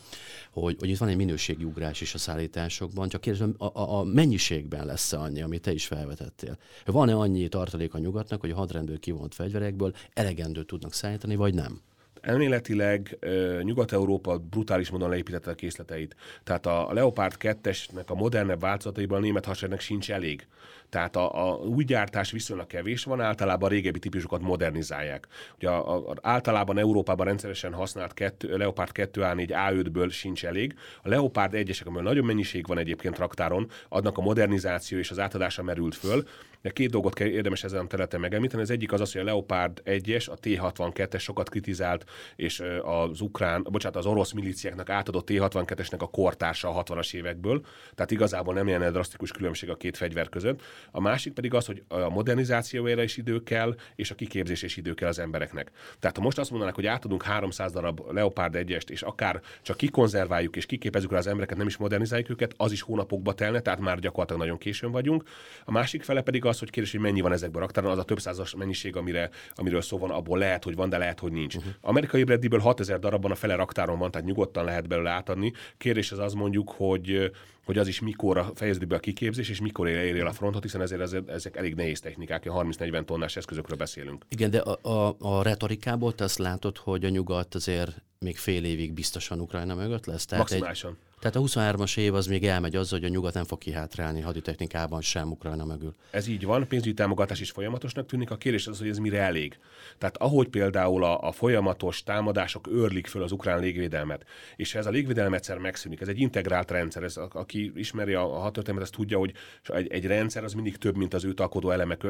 Hogy, 0.52 0.76
hogy 0.80 0.90
itt 0.90 0.98
van 0.98 1.10
egy 1.10 1.16
minőségi 1.16 1.64
ugrás 1.64 2.02
is 2.02 2.14
a 2.14 2.18
szállításokban, 2.18 3.10
csak 3.10 3.22
kérdezem, 3.22 3.56
a, 3.58 3.66
a, 3.66 4.00
a 4.00 4.04
mennyiségben 4.04 4.86
lesz 4.86 5.14
annyi, 5.14 5.42
amit 5.42 5.62
te 5.62 5.72
is 5.72 5.86
felvetettél? 5.86 6.58
Van-e 6.86 7.16
annyi 7.16 7.48
tartalék 7.48 7.94
a 7.94 7.98
nyugatnak, 7.98 8.42
hogy 8.42 8.52
a 8.52 8.56
hadrendből 8.56 9.00
kivont 9.00 9.36
fegyverekből 9.36 9.94
elegendő 10.14 10.64
tudnak 10.64 10.94
szállítani, 10.94 11.36
vagy 11.36 11.54
nem? 11.54 11.82
Elméletileg 12.22 13.18
Nyugat-Európa 13.62 14.38
brutális 14.38 14.90
módon 14.90 15.10
leépítette 15.10 15.52
a 15.52 15.56
készleteit. 15.56 16.16
Tehát 16.44 16.66
a 16.66 16.94
Leopard 16.94 17.36
2-esnek 17.40 18.06
a 18.06 18.16
modernebb 18.16 18.60
változataiban 18.60 19.18
a 19.18 19.22
német 19.22 19.46
hadseregnek 19.46 19.80
sincs 19.80 20.12
elég. 20.12 20.48
Tehát 20.92 21.16
a, 21.16 21.50
a 21.50 21.56
új 21.56 21.84
gyártás 21.84 22.32
viszonylag 22.32 22.68
kevés 22.68 23.04
van, 23.04 23.22
általában 23.22 23.70
a 23.70 23.72
régebbi 23.72 24.00
típusokat 24.00 24.42
modernizálják. 24.42 25.28
Ugye 25.56 25.70
a, 25.70 26.10
a, 26.10 26.16
általában 26.22 26.78
Európában 26.78 27.26
rendszeresen 27.26 27.74
használt 27.74 28.14
kettő, 28.14 28.58
Leopard 28.58 28.92
2A4 28.94 29.50
A5-ből 29.50 30.12
sincs 30.12 30.46
elég. 30.46 30.76
A 31.04 31.10
Leopard 31.10 31.52
1-esek, 31.56 31.86
amiből 31.86 32.04
nagyon 32.04 32.26
mennyiség 32.26 32.68
van 32.68 32.78
egyébként 32.78 33.18
raktáron, 33.18 33.70
adnak 33.90 34.18
a 34.18 34.22
modernizáció 34.22 34.98
és 34.98 35.12
az 35.12 35.20
átadása 35.20 35.64
merült 35.64 35.96
föl. 35.96 36.24
De 36.62 36.70
két 36.70 36.90
dolgot 36.90 37.14
kell 37.14 37.28
érdemes 37.28 37.64
ezen 37.64 37.80
a 37.80 37.88
területen 37.88 38.20
megemlíteni. 38.20 38.62
Az 38.62 38.70
egyik 38.70 38.92
az 38.92 39.02
az, 39.02 39.12
hogy 39.12 39.22
a 39.22 39.24
Leopard 39.24 39.82
1-es, 39.86 40.30
a 40.30 40.36
T-62-es 40.36 41.20
sokat 41.20 41.50
kritizált, 41.50 42.10
és 42.36 42.64
az 42.82 43.22
ukrán, 43.22 43.64
bocsánat, 43.70 43.98
az 43.98 44.06
orosz 44.06 44.32
milíciáknak 44.32 44.90
átadott 44.90 45.26
T-62-esnek 45.26 46.00
a 46.00 46.10
kortársa 46.10 46.70
a 46.70 46.84
60-as 46.84 47.14
évekből. 47.14 47.62
Tehát 47.96 48.12
igazából 48.12 48.54
nem 48.54 48.68
ilyen 48.68 48.92
drasztikus 48.92 49.32
különbség 49.32 49.70
a 49.70 49.76
két 49.76 49.98
fegyver 49.98 50.30
között. 50.30 50.62
A 50.92 51.02
másik 51.02 51.34
pedig 51.34 51.54
az, 51.54 51.66
hogy 51.66 51.84
a 51.88 52.10
modernizációjára 52.10 53.04
is 53.04 53.18
idő 53.18 53.44
kell, 53.44 53.76
és 53.96 54.12
a 54.12 54.16
kiképzés 54.16 54.62
is 54.62 54.78
idő 54.78 54.94
kell 54.94 55.10
az 55.10 55.20
embereknek. 55.20 55.72
Tehát 56.00 56.18
ha 56.18 56.24
most 56.24 56.38
azt 56.38 56.50
mondanak, 56.50 56.76
hogy 56.76 56.86
átadunk 56.86 57.24
300 57.24 57.72
darab 57.72 58.12
Leopard 58.12 58.56
1 58.56 58.70
és 58.88 59.02
akár 59.02 59.42
csak 59.62 59.78
kikonzerváljuk 59.78 60.56
és 60.56 60.66
kiképezzük 60.66 61.12
rá 61.12 61.18
az 61.18 61.28
embereket, 61.28 61.58
nem 61.58 61.68
is 61.68 61.78
modernizáljuk 61.78 62.30
őket, 62.30 62.54
az 62.58 62.72
is 62.72 62.82
hónapokba 62.82 63.34
telne, 63.34 63.60
tehát 63.60 63.80
már 63.80 64.00
gyakorlatilag 64.00 64.42
nagyon 64.42 64.58
későn 64.58 64.92
vagyunk. 64.92 65.24
A 65.66 65.72
másik 65.72 66.04
fele 66.04 66.22
pedig 66.22 66.46
az, 66.52 66.60
hogy 66.60 66.70
kérdés, 66.70 66.92
hogy 66.92 67.02
mennyi 67.02 67.22
van 67.22 67.32
ezekben 67.32 67.62
a 67.62 67.66
raktáron, 67.66 67.92
az 67.92 67.98
a 67.98 68.04
több 68.04 68.20
százas 68.20 68.56
mennyiség, 68.56 68.96
amire, 68.96 69.30
amiről 69.56 69.82
szó 69.82 69.98
van, 69.98 70.10
abból 70.10 70.38
lehet, 70.38 70.64
hogy 70.64 70.76
van, 70.76 70.90
de 70.90 70.98
lehet, 70.98 71.20
hogy 71.20 71.32
nincs. 71.32 71.56
Uh-huh. 71.56 71.72
Amerikai 71.82 72.24
Bradley-ből 72.24 72.60
6000 72.60 73.00
darabban 73.00 73.32
a 73.32 73.36
fele 73.36 73.56
raktáron 73.56 74.00
van, 74.00 74.12
tehát 74.12 74.28
nyugodtan 74.28 74.66
lehet 74.66 74.88
belőle 74.88 75.10
átadni. 75.10 75.54
Kérdés 75.78 76.12
az 76.12 76.20
az 76.20 76.34
mondjuk, 76.34 76.70
hogy 76.70 77.32
hogy 77.66 77.78
az 77.78 77.88
is 77.88 78.00
mikor 78.00 78.52
fejeződik 78.56 78.88
be 78.88 78.96
a 78.96 79.00
kiképzés, 79.00 79.50
és 79.50 79.62
mikor 79.62 79.88
éri 79.88 80.20
el 80.20 80.28
a 80.28 80.32
frontot, 80.32 80.64
hiszen 80.64 80.82
ezért, 80.82 81.02
ezért 81.02 81.30
ezek 81.30 81.58
elég 81.58 81.76
nehéz 81.76 82.00
technikák, 82.00 82.44
30-40 82.46 83.06
tonnás 83.06 83.36
eszközökről 83.36 83.78
beszélünk. 83.78 84.26
Igen, 84.30 84.50
de 84.50 84.60
a, 84.60 84.90
a, 84.90 85.16
a 85.20 85.44
retorikából 85.44 86.14
te 86.14 86.24
azt 86.24 86.38
látod, 86.38 86.78
hogy 86.78 87.06
a 87.06 87.10
nyugat 87.10 87.56
azért 87.56 88.02
még 88.20 88.38
fél 88.38 88.64
évig 88.66 88.94
biztosan 88.94 89.40
Ukrajna 89.40 89.76
mögött 89.76 90.06
lesz? 90.06 90.26
Tehát 90.26 90.50
Maximálisan. 90.50 90.92
Egy, 90.92 91.11
tehát 91.22 91.36
a 91.36 91.40
23-as 91.40 91.98
év 91.98 92.14
az 92.14 92.28
még 92.28 92.46
elmegy 92.46 92.76
az, 92.76 92.90
hogy 92.90 93.04
a 93.04 93.08
nyugat 93.08 93.34
nem 93.34 93.44
fog 93.44 93.58
kihátrálni 93.58 94.22
haditechnikában 94.22 95.02
sem 95.02 95.32
Ukrajna 95.32 95.66
mögül. 95.66 95.96
Ez 96.12 96.28
így 96.28 96.46
van, 96.46 96.68
pénzügyi 96.68 96.94
támogatás 96.94 97.40
is 97.40 97.52
folyamatosnak 97.52 98.06
tűnik. 98.06 98.32
A 98.32 98.38
kérdés 98.38 98.68
az, 98.68 98.78
hogy 98.80 98.88
ez 98.88 98.98
mire 98.98 99.20
elég. 99.20 99.58
Tehát 99.98 100.18
ahogy 100.18 100.48
például 100.48 101.04
a, 101.04 101.28
a 101.28 101.32
folyamatos 101.32 102.04
támadások 102.04 102.68
őrlik 102.72 103.08
föl 103.08 103.24
az 103.24 103.32
ukrán 103.32 103.60
légvédelmet, 103.60 104.26
és 104.56 104.76
ez 104.76 104.86
a 104.86 104.90
légvédelem 104.90 105.34
egyszer 105.34 105.58
megszűnik, 105.58 106.02
ez 106.02 106.08
egy 106.08 106.20
integrált 106.20 106.72
rendszer, 106.72 107.04
ez, 107.04 107.18
a, 107.18 107.28
aki 107.34 107.72
ismeri 107.76 108.14
a, 108.14 108.36
a 108.36 108.40
hadtörténetet, 108.40 108.88
az 108.88 108.96
tudja, 108.96 109.18
hogy 109.18 109.34
egy, 109.64 109.92
egy 109.92 110.06
rendszer 110.06 110.44
az 110.44 110.54
mindig 110.54 110.78
több, 110.78 110.96
mint 110.98 111.14
az 111.14 111.26
őt 111.26 111.40
alkotó 111.40 111.70
elemek 111.70 112.04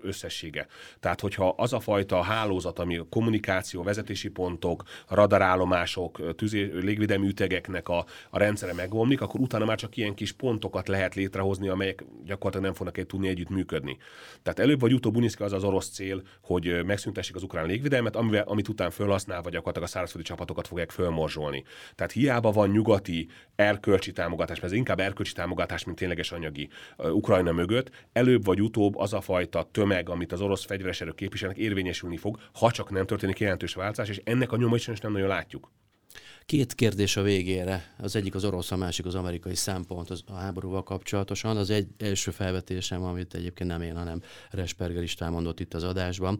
összessége. 0.00 0.66
Tehát, 1.00 1.20
hogyha 1.20 1.48
az 1.48 1.72
a 1.72 1.80
fajta 1.80 2.22
hálózat, 2.22 2.78
ami 2.78 2.96
a 2.96 3.06
kommunikáció, 3.10 3.82
vezetési 3.82 4.28
pontok, 4.28 4.82
radarállomások, 5.08 6.34
tüzé, 6.36 6.70
légvédelmi 6.72 7.26
ütegeknek 7.26 7.88
a, 7.88 8.04
a 8.30 8.38
rendszere 8.42 8.72
megomlik, 8.72 9.20
akkor 9.20 9.40
utána 9.40 9.64
már 9.64 9.76
csak 9.76 9.96
ilyen 9.96 10.14
kis 10.14 10.32
pontokat 10.32 10.88
lehet 10.88 11.14
létrehozni, 11.14 11.68
amelyek 11.68 12.04
gyakorlatilag 12.24 12.64
nem 12.64 12.74
fognak 12.74 12.98
egy 12.98 13.06
tudni 13.06 13.28
együtt 13.28 13.48
működni. 13.48 13.96
Tehát 14.42 14.58
előbb 14.58 14.80
vagy 14.80 14.92
utóbb 14.92 15.16
Uniszka 15.16 15.44
az 15.44 15.52
az 15.52 15.64
orosz 15.64 15.88
cél, 15.88 16.22
hogy 16.42 16.84
megszüntessék 16.84 17.36
az 17.36 17.42
ukrán 17.42 17.66
légvédelmet, 17.66 18.16
amivel, 18.16 18.42
amit 18.46 18.68
után 18.68 18.90
fölhasználva 18.90 19.50
gyakorlatilag 19.50 19.88
a 19.88 19.90
szárazföldi 19.90 20.28
csapatokat 20.28 20.66
fogják 20.66 20.90
fölmorzsolni. 20.90 21.64
Tehát 21.94 22.12
hiába 22.12 22.50
van 22.50 22.70
nyugati 22.70 23.28
erkölcsi 23.54 24.12
támogatás, 24.12 24.60
mert 24.60 24.72
ez 24.72 24.78
inkább 24.78 25.00
erkölcsi 25.00 25.32
támogatás, 25.32 25.84
mint 25.84 25.98
tényleges 25.98 26.32
anyagi 26.32 26.68
Ukrajna 26.98 27.52
mögött, 27.52 27.90
előbb 28.12 28.44
vagy 28.44 28.62
utóbb 28.62 28.96
az 28.96 29.12
a 29.12 29.20
fajta 29.20 29.68
tömeg, 29.70 30.08
amit 30.08 30.32
az 30.32 30.40
orosz 30.40 30.64
fegyveres 30.64 31.00
erők 31.00 31.14
képviselnek, 31.14 31.58
érvényesülni 31.58 32.16
fog, 32.16 32.38
ha 32.52 32.70
csak 32.70 32.90
nem 32.90 33.06
történik 33.06 33.38
jelentős 33.38 33.74
változás, 33.74 34.08
és 34.08 34.20
ennek 34.24 34.52
a 34.52 34.56
nyomait 34.56 35.02
nem 35.02 35.12
nagyon 35.12 35.28
látjuk. 35.28 35.70
Két 36.46 36.74
kérdés 36.74 37.16
a 37.16 37.22
végére. 37.22 37.94
Az 37.98 38.16
egyik 38.16 38.34
az 38.34 38.44
orosz, 38.44 38.70
a 38.70 38.76
másik 38.76 39.06
az 39.06 39.14
amerikai 39.14 39.54
szempont 39.54 40.10
az 40.10 40.22
a 40.26 40.32
háborúval 40.32 40.82
kapcsolatosan. 40.82 41.56
Az 41.56 41.70
egy 41.70 41.88
első 41.98 42.30
felvetésem, 42.30 43.02
amit 43.02 43.34
egyébként 43.34 43.70
nem 43.70 43.82
én, 43.82 43.96
hanem 43.96 44.22
Resperger 44.50 45.02
is 45.02 45.18
mondott 45.18 45.60
itt 45.60 45.74
az 45.74 45.82
adásban. 45.82 46.38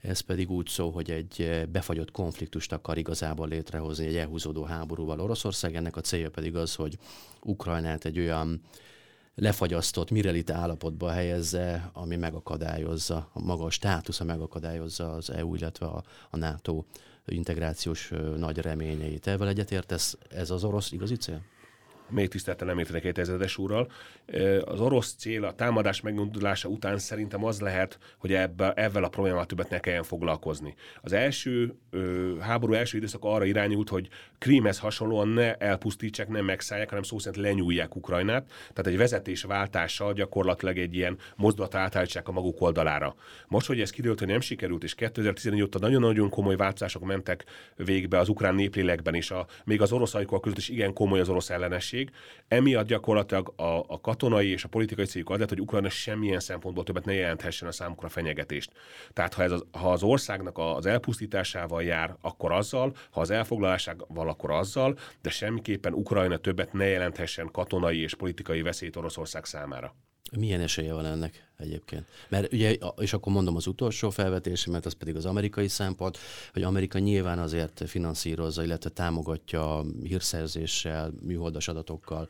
Ez 0.00 0.20
pedig 0.20 0.50
úgy 0.50 0.66
szól, 0.66 0.92
hogy 0.92 1.10
egy 1.10 1.66
befagyott 1.72 2.10
konfliktust 2.10 2.72
akar 2.72 2.98
igazából 2.98 3.48
létrehozni 3.48 4.06
egy 4.06 4.16
elhúzódó 4.16 4.62
háborúval 4.64 5.20
Oroszország. 5.20 5.74
Ennek 5.74 5.96
a 5.96 6.00
célja 6.00 6.30
pedig 6.30 6.56
az, 6.56 6.74
hogy 6.74 6.98
Ukrajnát 7.42 8.04
egy 8.04 8.18
olyan 8.18 8.60
lefagyasztott, 9.34 10.10
mirelite 10.10 10.54
állapotba 10.54 11.10
helyezze, 11.10 11.90
ami 11.92 12.16
megakadályozza, 12.16 13.30
a 13.32 13.40
maga 13.40 13.70
státusza 13.70 14.24
megakadályozza 14.24 15.12
az 15.12 15.30
EU, 15.30 15.54
illetve 15.54 15.86
a, 15.86 16.02
a 16.30 16.36
NATO 16.36 16.84
integrációs 17.26 18.12
nagy 18.36 18.58
reményeit. 18.58 19.26
Ezzel 19.26 19.48
egyetértesz, 19.48 20.16
ez 20.28 20.50
az 20.50 20.64
orosz 20.64 20.92
igazi 20.92 21.16
cél? 21.16 21.42
Még 22.08 22.28
tisztelten 22.28 22.66
nem 22.66 22.78
értenek 22.78 23.04
egy 23.04 23.18
ezedes 23.18 23.58
úrral. 23.58 23.90
Az 24.64 24.80
orosz 24.80 25.14
cél 25.14 25.44
a 25.44 25.54
támadás 25.54 26.00
megnondulása 26.00 26.68
után 26.68 26.98
szerintem 26.98 27.44
az 27.44 27.60
lehet, 27.60 27.98
hogy 28.18 28.32
ebbe, 28.32 28.72
ebben 28.72 29.04
a 29.04 29.08
problémával 29.08 29.46
többet 29.46 29.70
ne 29.70 29.78
kelljen 29.78 30.02
foglalkozni. 30.02 30.74
Az 31.00 31.12
első 31.12 31.74
háború 32.40 32.72
első 32.72 32.96
időszak 32.96 33.24
arra 33.24 33.44
irányult, 33.44 33.88
hogy 33.88 34.08
Krímhez 34.38 34.78
hasonlóan 34.78 35.28
ne 35.28 35.54
elpusztítsák, 35.54 36.28
nem 36.28 36.44
megszállják, 36.44 36.88
hanem 36.88 37.04
szó 37.04 37.18
szerint 37.18 37.44
lenyúlják 37.44 37.96
Ukrajnát. 37.96 38.46
Tehát 38.72 38.86
egy 38.86 38.96
vezetésváltással 38.96 40.12
gyakorlatilag 40.12 40.78
egy 40.78 40.94
ilyen 40.94 41.18
mozdulat 41.36 41.74
átállítsák 41.74 42.28
a 42.28 42.32
maguk 42.32 42.60
oldalára. 42.60 43.14
Most, 43.48 43.66
hogy 43.66 43.80
ez 43.80 43.90
kiderült, 43.90 44.18
hogy 44.18 44.28
nem 44.28 44.40
sikerült, 44.40 44.84
és 44.84 44.94
2014 44.94 45.62
óta 45.62 45.78
nagyon-nagyon 45.78 46.28
komoly 46.28 46.56
változások 46.56 47.04
mentek 47.04 47.44
végbe 47.76 48.18
az 48.18 48.28
ukrán 48.28 48.54
néplélekben, 48.54 49.14
és 49.14 49.30
a, 49.30 49.46
még 49.64 49.80
az 49.80 49.92
orosz 49.92 50.14
között 50.40 50.58
is 50.58 50.68
igen 50.68 50.92
komoly 50.92 51.20
az 51.20 51.28
orosz 51.28 51.50
ellenesség, 51.50 51.91
szükség. 51.92 52.10
Emiatt 52.48 52.86
gyakorlatilag 52.86 53.52
a, 53.56 53.84
a 53.86 54.00
katonai 54.00 54.48
és 54.48 54.64
a 54.64 54.68
politikai 54.68 55.04
céljuk 55.04 55.30
az 55.30 55.38
lett, 55.38 55.48
hogy 55.48 55.60
Ukrajna 55.60 55.88
semmilyen 55.88 56.40
szempontból 56.40 56.84
többet 56.84 57.04
ne 57.04 57.12
jelenthessen 57.12 57.68
a 57.68 57.72
számukra 57.72 58.08
fenyegetést. 58.08 58.72
Tehát 59.12 59.34
ha, 59.34 59.42
ez 59.42 59.52
az, 59.52 59.64
ha 59.70 59.92
az 59.92 60.02
országnak 60.02 60.58
az 60.58 60.86
elpusztításával 60.86 61.82
jár, 61.82 62.16
akkor 62.20 62.52
azzal, 62.52 62.94
ha 63.10 63.20
az 63.20 63.30
elfoglalásával, 63.30 64.28
akkor 64.28 64.50
azzal, 64.50 64.98
de 65.22 65.30
semmiképpen 65.30 65.92
Ukrajna 65.92 66.36
többet 66.36 66.72
ne 66.72 66.84
jelenthessen 66.84 67.50
katonai 67.52 67.98
és 67.98 68.14
politikai 68.14 68.62
veszélyt 68.62 68.96
Oroszország 68.96 69.44
számára. 69.44 69.94
Milyen 70.36 70.60
esélye 70.60 70.92
van 70.92 71.06
ennek 71.06 71.50
egyébként? 71.56 72.06
Mert 72.28 72.52
ugye, 72.52 72.76
és 72.96 73.12
akkor 73.12 73.32
mondom 73.32 73.56
az 73.56 73.66
utolsó 73.66 74.10
felvetésemet, 74.10 74.86
az 74.86 74.92
pedig 74.92 75.16
az 75.16 75.26
amerikai 75.26 75.68
szempont, 75.68 76.18
hogy 76.52 76.62
Amerika 76.62 76.98
nyilván 76.98 77.38
azért 77.38 77.82
finanszírozza, 77.86 78.64
illetve 78.64 78.90
támogatja 78.90 79.84
hírszerzéssel, 80.02 81.12
műholdas 81.22 81.68
adatokkal, 81.68 82.28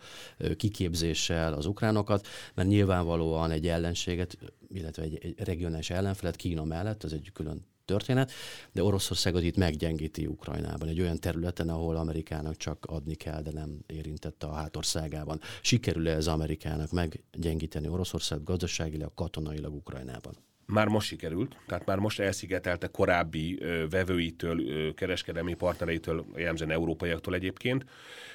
kiképzéssel 0.57 1.53
az 1.53 1.67
ukránokat, 1.67 2.27
mert 2.55 2.69
nyilvánvalóan 2.69 3.51
egy 3.51 3.69
ellenséget, 3.69 4.39
illetve 4.69 5.03
egy, 5.03 5.19
egy 5.23 5.35
regionális 5.39 5.91
ellenfelet 5.91 6.37
Kína 6.37 6.65
mellett, 6.65 7.03
az 7.03 7.13
egy 7.13 7.31
külön 7.33 7.71
történet, 7.85 8.33
de 8.73 8.83
Oroszországot 8.83 9.42
itt 9.42 9.57
meggyengíti 9.57 10.27
Ukrajnában, 10.27 10.88
egy 10.88 11.01
olyan 11.01 11.18
területen, 11.18 11.68
ahol 11.68 11.97
Amerikának 11.97 12.57
csak 12.57 12.85
adni 12.88 13.14
kell, 13.14 13.42
de 13.42 13.53
nem 13.53 13.79
érintette 13.87 14.47
a 14.47 14.53
hátországában. 14.53 15.40
Sikerül-e 15.62 16.14
ez 16.14 16.27
Amerikának 16.27 16.90
meggyengíteni 16.90 17.88
Oroszországot 17.88 18.45
gazdaságilag, 18.45 19.14
katonailag 19.14 19.75
Ukrajnában? 19.75 20.37
Már 20.66 20.88
most 20.88 21.07
sikerült, 21.07 21.57
tehát 21.66 21.87
már 21.87 21.99
most 21.99 22.21
elszigetelte 22.21 22.87
korábbi 22.87 23.59
ö, 23.61 23.88
vevőitől, 23.88 24.68
ö, 24.68 24.95
kereskedelmi 24.95 25.55
partnereitől, 25.55 26.27
jellemzően 26.37 26.71
európaiaktól 26.71 27.35
egyébként. 27.35 27.85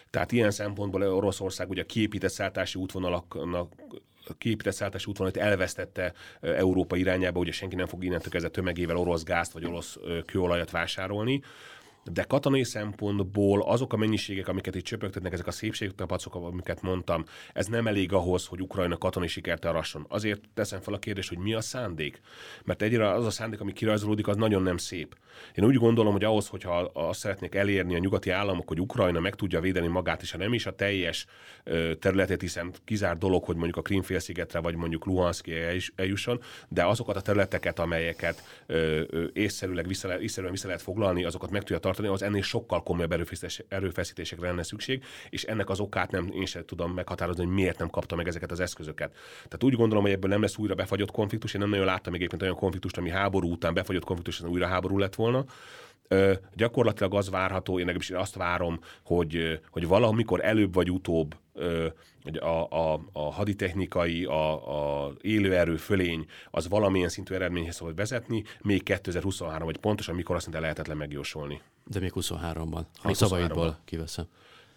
Tehát 0.10 0.31
ilyen 0.31 0.51
szempontból 0.51 1.01
Oroszország 1.01 1.69
ugye 1.69 1.81
a 1.81 1.86
kiépített 1.86 2.31
szállítási 2.31 2.79
útvonalaknak 2.79 3.73
kiépített 4.37 4.73
szállítási 4.73 5.09
útvonalat 5.09 5.37
elvesztette 5.37 6.13
Európa 6.41 6.95
irányába, 6.95 7.39
ugye 7.39 7.51
senki 7.51 7.75
nem 7.75 7.87
fog 7.87 8.03
innentől 8.03 8.31
kezdve 8.31 8.49
tömegével 8.49 8.97
orosz 8.97 9.23
gázt 9.23 9.51
vagy 9.51 9.65
orosz 9.65 9.97
kőolajat 10.25 10.71
vásárolni 10.71 11.41
de 12.12 12.24
katonai 12.24 12.63
szempontból 12.63 13.62
azok 13.62 13.93
a 13.93 13.98
mennyiségek, 13.98 14.48
amiket 14.48 14.76
itt 14.76 14.84
csöpögtetnek, 14.84 15.34
ezek 15.34 15.48
a 15.48 15.52
szépségtapacok, 15.52 16.36
amiket 16.36 16.82
mondtam, 16.82 17.24
ez 17.54 17.65
nem 17.67 17.88
elég 17.88 18.13
ahhoz, 18.13 18.46
hogy 18.46 18.62
Ukrajna 18.62 18.98
katonai 18.98 19.28
sikert 19.28 19.65
arasson. 19.65 20.06
Azért 20.10 20.41
teszem 20.54 20.80
fel 20.80 20.93
a 20.93 21.00
kérdést, 21.00 21.30
hogy 21.30 21.38
mi 21.38 21.54
a 21.54 21.62
szándék? 21.62 22.22
Mert 22.63 22.82
egyre 22.82 23.10
az 23.10 23.26
a 23.26 23.30
szándék, 23.30 23.62
ami 23.62 23.74
kirajzolódik, 23.74 24.28
az 24.28 24.36
nagyon 24.36 24.62
nem 24.62 24.78
szép. 24.78 25.17
Én 25.56 25.65
úgy 25.65 25.76
gondolom, 25.76 26.12
hogy 26.12 26.24
ahhoz, 26.24 26.48
hogyha 26.48 26.78
azt 26.93 27.20
szeretnék 27.20 27.56
elérni 27.56 27.96
a 27.96 27.98
nyugati 27.98 28.30
államok, 28.30 28.67
hogy 28.67 28.80
Ukrajna 28.80 29.20
meg 29.20 29.36
tudja 29.36 29.60
védeni 29.60 29.88
magát, 29.88 30.22
és 30.22 30.32
ha 30.32 30.38
nem 30.38 30.54
is 30.54 30.65
a 30.65 30.76
teljes 30.76 31.26
területet, 32.00 32.41
hiszen 32.41 32.74
kizár 32.86 33.17
dolog, 33.17 33.43
hogy 33.43 33.56
mondjuk 33.56 33.78
a 33.78 33.82
Krímfélszigetre, 33.82 34.60
vagy 34.60 34.76
mondjuk 34.76 35.06
Luhanszki 35.06 35.54
eljusson, 35.96 36.41
de 36.67 36.86
azokat 36.86 37.15
a 37.15 37.22
területeket, 37.22 37.80
amelyeket 37.80 38.63
észszerűleg 39.34 39.88
vissza, 39.88 40.22
észszerűen 40.22 40.52
vissza 40.52 40.67
lehet 40.67 40.82
foglalni, 40.82 41.24
azokat 41.24 41.52
meg 41.52 41.62
tudja 41.62 41.78
tartani, 41.78 41.96
az 42.05 42.21
ennél 42.21 42.41
sokkal 42.41 42.83
komolyabb 42.83 43.12
erőfeszítésekre 43.67 44.47
lenne 44.47 44.63
szükség, 44.63 45.03
és 45.29 45.43
ennek 45.43 45.69
az 45.69 45.79
okát 45.79 46.12
nem 46.12 46.29
én 46.33 46.45
sem 46.45 46.65
tudom 46.65 46.93
meghatározni, 46.93 47.43
hogy 47.43 47.53
miért 47.53 47.77
nem 47.77 47.89
kapta 47.89 48.15
meg 48.15 48.27
ezeket 48.27 48.51
az 48.51 48.60
eszközöket. 48.60 49.12
Tehát 49.36 49.63
úgy 49.63 49.73
gondolom, 49.73 50.03
hogy 50.03 50.13
ebből 50.13 50.29
nem 50.29 50.41
lesz 50.41 50.57
újra 50.57 50.75
befagyott 50.75 51.12
konfliktus. 51.12 51.53
Én 51.53 51.62
nem 51.62 51.69
nagyon 51.69 51.86
láttam 51.86 52.12
még 52.12 52.21
egyébként 52.21 52.41
olyan 52.41 52.55
konfliktust, 52.55 52.97
ami 52.97 53.10
háború 53.10 53.51
után 53.51 53.73
befagyott 53.73 54.03
konfliktus, 54.03 54.41
újra 54.41 54.67
háború 54.67 54.97
lett 54.97 55.15
volna. 55.15 55.45
Ö, 56.08 56.34
gyakorlatilag 56.56 57.13
az 57.13 57.30
várható, 57.30 57.72
én 57.72 57.86
legalábbis 57.86 58.12
azt 58.12 58.36
várom, 58.36 58.80
hogy, 59.04 59.60
hogy 59.70 59.88
valamikor 59.88 60.46
előbb 60.46 60.74
vagy 60.74 60.91
utóbb 60.91 61.36
ö, 61.54 61.88
a, 62.39 62.76
a, 62.78 63.02
a 63.12 63.34
haditechnikai, 63.34 64.26
a, 64.26 65.06
a 65.06 65.13
élőerő 65.22 65.76
fölény 65.76 66.26
az 66.52 66.67
valamilyen 66.67 67.10
szintű 67.10 67.34
eredményhez 67.34 67.78
fog 67.78 67.96
vezetni, 67.96 68.43
még 68.62 68.84
2023, 68.84 69.65
vagy 69.65 69.78
pontosan 69.78 70.15
mikor 70.15 70.36
azt 70.36 70.46
mondta 70.46 70.63
lehetetlen 70.63 70.98
megjósolni. 70.98 71.62
De 71.86 72.00
még 72.00 72.12
23-ban, 72.15 72.82
ha 72.96 73.10
a 73.10 73.13
szavaidból 73.13 73.78
kiveszem. 73.86 74.26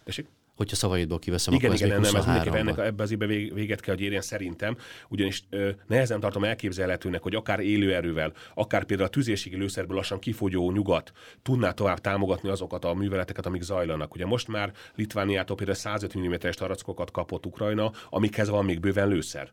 Tessék? 0.03 0.27
Hogyha 0.55 0.75
szavaidból 0.75 1.19
kiveszem, 1.19 1.53
igen, 1.53 1.71
akkor 1.71 1.85
igen, 1.85 2.03
ez 2.03 2.11
nem, 2.11 2.37
ez 2.37 2.45
ennek 2.45 2.77
ebbe 2.77 3.03
az 3.03 3.11
évben 3.11 3.27
véget 3.27 3.79
kell, 3.79 3.95
hogy 3.95 4.03
érjen 4.03 4.21
szerintem, 4.21 4.77
ugyanis 5.09 5.43
ö, 5.49 5.69
nehezen 5.87 6.19
tartom 6.19 6.43
elképzelhetőnek, 6.43 7.21
hogy 7.21 7.35
akár 7.35 7.59
élőerővel, 7.59 8.33
akár 8.53 8.83
például 8.83 9.07
a 9.07 9.11
tüzérségi 9.11 9.55
lőszerből 9.55 9.95
lassan 9.95 10.19
kifogyó 10.19 10.71
nyugat 10.71 11.11
tudná 11.41 11.71
tovább 11.71 11.99
támogatni 11.99 12.49
azokat 12.49 12.85
a 12.85 12.93
műveleteket, 12.93 13.45
amik 13.45 13.61
zajlanak. 13.61 14.13
Ugye 14.13 14.25
most 14.25 14.47
már 14.47 14.71
Litvániától 14.95 15.55
például 15.55 15.77
150 15.77 16.23
mm-es 16.23 16.55
tarackokat 16.55 17.11
kapott 17.11 17.45
Ukrajna, 17.45 17.91
amikhez 18.09 18.49
van 18.49 18.65
még 18.65 18.79
bőven 18.79 19.07
lőszer. 19.07 19.51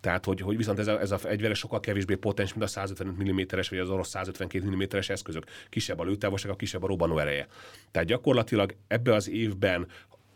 Tehát, 0.00 0.24
hogy, 0.24 0.40
hogy 0.40 0.56
viszont 0.56 0.78
ez 0.78 0.86
a, 0.86 1.00
ez 1.00 1.10
a 1.10 1.18
fegyver 1.18 1.56
sokkal 1.56 1.80
kevésbé 1.80 2.14
potens, 2.14 2.50
mint 2.54 2.64
a 2.64 2.66
155 2.66 3.32
mm-es 3.32 3.68
vagy 3.68 3.78
az 3.78 3.90
orosz 3.90 4.08
152 4.08 4.70
mm-es 4.70 5.08
eszközök. 5.08 5.44
Kisebb 5.68 5.98
a 5.98 6.04
lőtávolság, 6.04 6.50
a 6.50 6.56
kisebb 6.56 6.82
a 6.82 6.86
robbanó 6.86 7.18
ereje. 7.18 7.46
Tehát 7.90 8.08
gyakorlatilag 8.08 8.74
ebbe 8.86 9.14
az 9.14 9.28
évben 9.28 9.86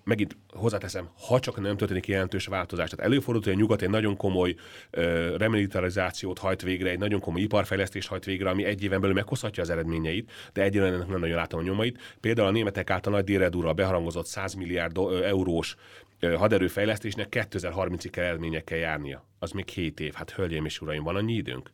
megint 0.04 0.36
hozzáteszem, 0.48 1.08
ha 1.26 1.40
csak 1.40 1.60
nem 1.60 1.76
történik 1.76 2.06
jelentős 2.06 2.46
változás. 2.46 2.90
Tehát 2.90 3.06
előfordult, 3.06 3.44
hogy 3.44 3.52
a 3.52 3.56
nyugat 3.56 3.82
egy 3.82 3.90
nagyon 3.90 4.16
komoly 4.16 4.54
uh, 4.92 5.36
remilitarizációt 5.36 6.38
hajt 6.38 6.62
végre, 6.62 6.90
egy 6.90 6.98
nagyon 6.98 7.20
komoly 7.20 7.40
iparfejlesztést 7.40 8.08
hajt 8.08 8.24
végre, 8.24 8.50
ami 8.50 8.64
egy 8.64 8.82
éven 8.82 9.00
belül 9.00 9.14
meghozhatja 9.14 9.62
az 9.62 9.70
eredményeit, 9.70 10.30
de 10.52 10.62
egyébként 10.62 10.94
ennek 10.94 11.08
nem 11.08 11.20
nagyon 11.20 11.36
látom 11.36 11.60
a 11.60 11.62
nyomait. 11.62 11.98
Például 12.20 12.48
a 12.48 12.50
németek 12.50 12.90
által 12.90 13.12
nagy 13.12 13.24
déredúrral 13.24 13.72
beharangozott 13.72 14.26
100 14.26 14.54
milliárd 14.54 14.96
eurós 15.22 15.76
haderőfejlesztésnek 16.20 17.26
2030-ig 17.50 18.08
kell 18.10 18.24
eredményekkel 18.24 18.78
járnia. 18.78 19.26
Az 19.38 19.50
még 19.50 19.68
7 19.68 20.00
év. 20.00 20.12
Hát 20.12 20.30
hölgyeim 20.30 20.64
és 20.64 20.80
uraim, 20.80 21.02
van 21.02 21.16
annyi 21.16 21.34
időnk? 21.34 21.70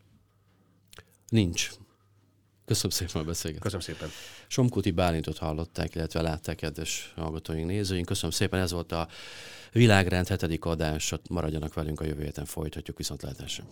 Nincs. 1.29 1.71
Köszönöm 2.69 2.91
szépen 2.91 3.23
a 3.23 3.25
beszélgetést. 3.25 3.75
Köszönöm 3.75 3.97
szépen. 3.97 4.15
Somkuti 4.47 4.91
Bálintot 4.91 5.39
hallották, 5.39 5.95
illetve 5.95 6.23
látták, 6.23 6.57
kedves 6.57 7.13
hallgatóink, 7.17 7.67
nézőink. 7.67 8.07
Köszönöm 8.07 8.31
szépen, 8.31 8.61
ez 8.61 8.73
volt 8.73 8.93
a 8.93 9.09
Világrend 9.73 10.29
hetedik 10.29 10.65
adás. 10.65 11.15
Maradjanak 11.31 11.75
velünk 11.75 12.01
a 12.01 12.05
jövő 12.05 12.23
héten, 12.23 12.45
folytatjuk 12.45 12.97
viszont 12.97 13.23
lehetősen. 13.23 13.65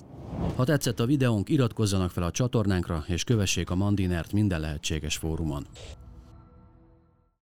Ha 0.57 0.65
tetszett 0.65 1.01
a 1.01 1.07
videónk, 1.07 1.49
iratkozzanak 1.49 2.11
fel 2.11 2.23
a 2.23 2.31
csatornánkra, 2.31 3.05
és 3.07 3.25
kövessék 3.25 3.71
a 3.71 3.75
Mandinert 3.75 4.33
minden 4.33 4.61
lehetséges 4.61 5.17
fórumon. 5.17 5.67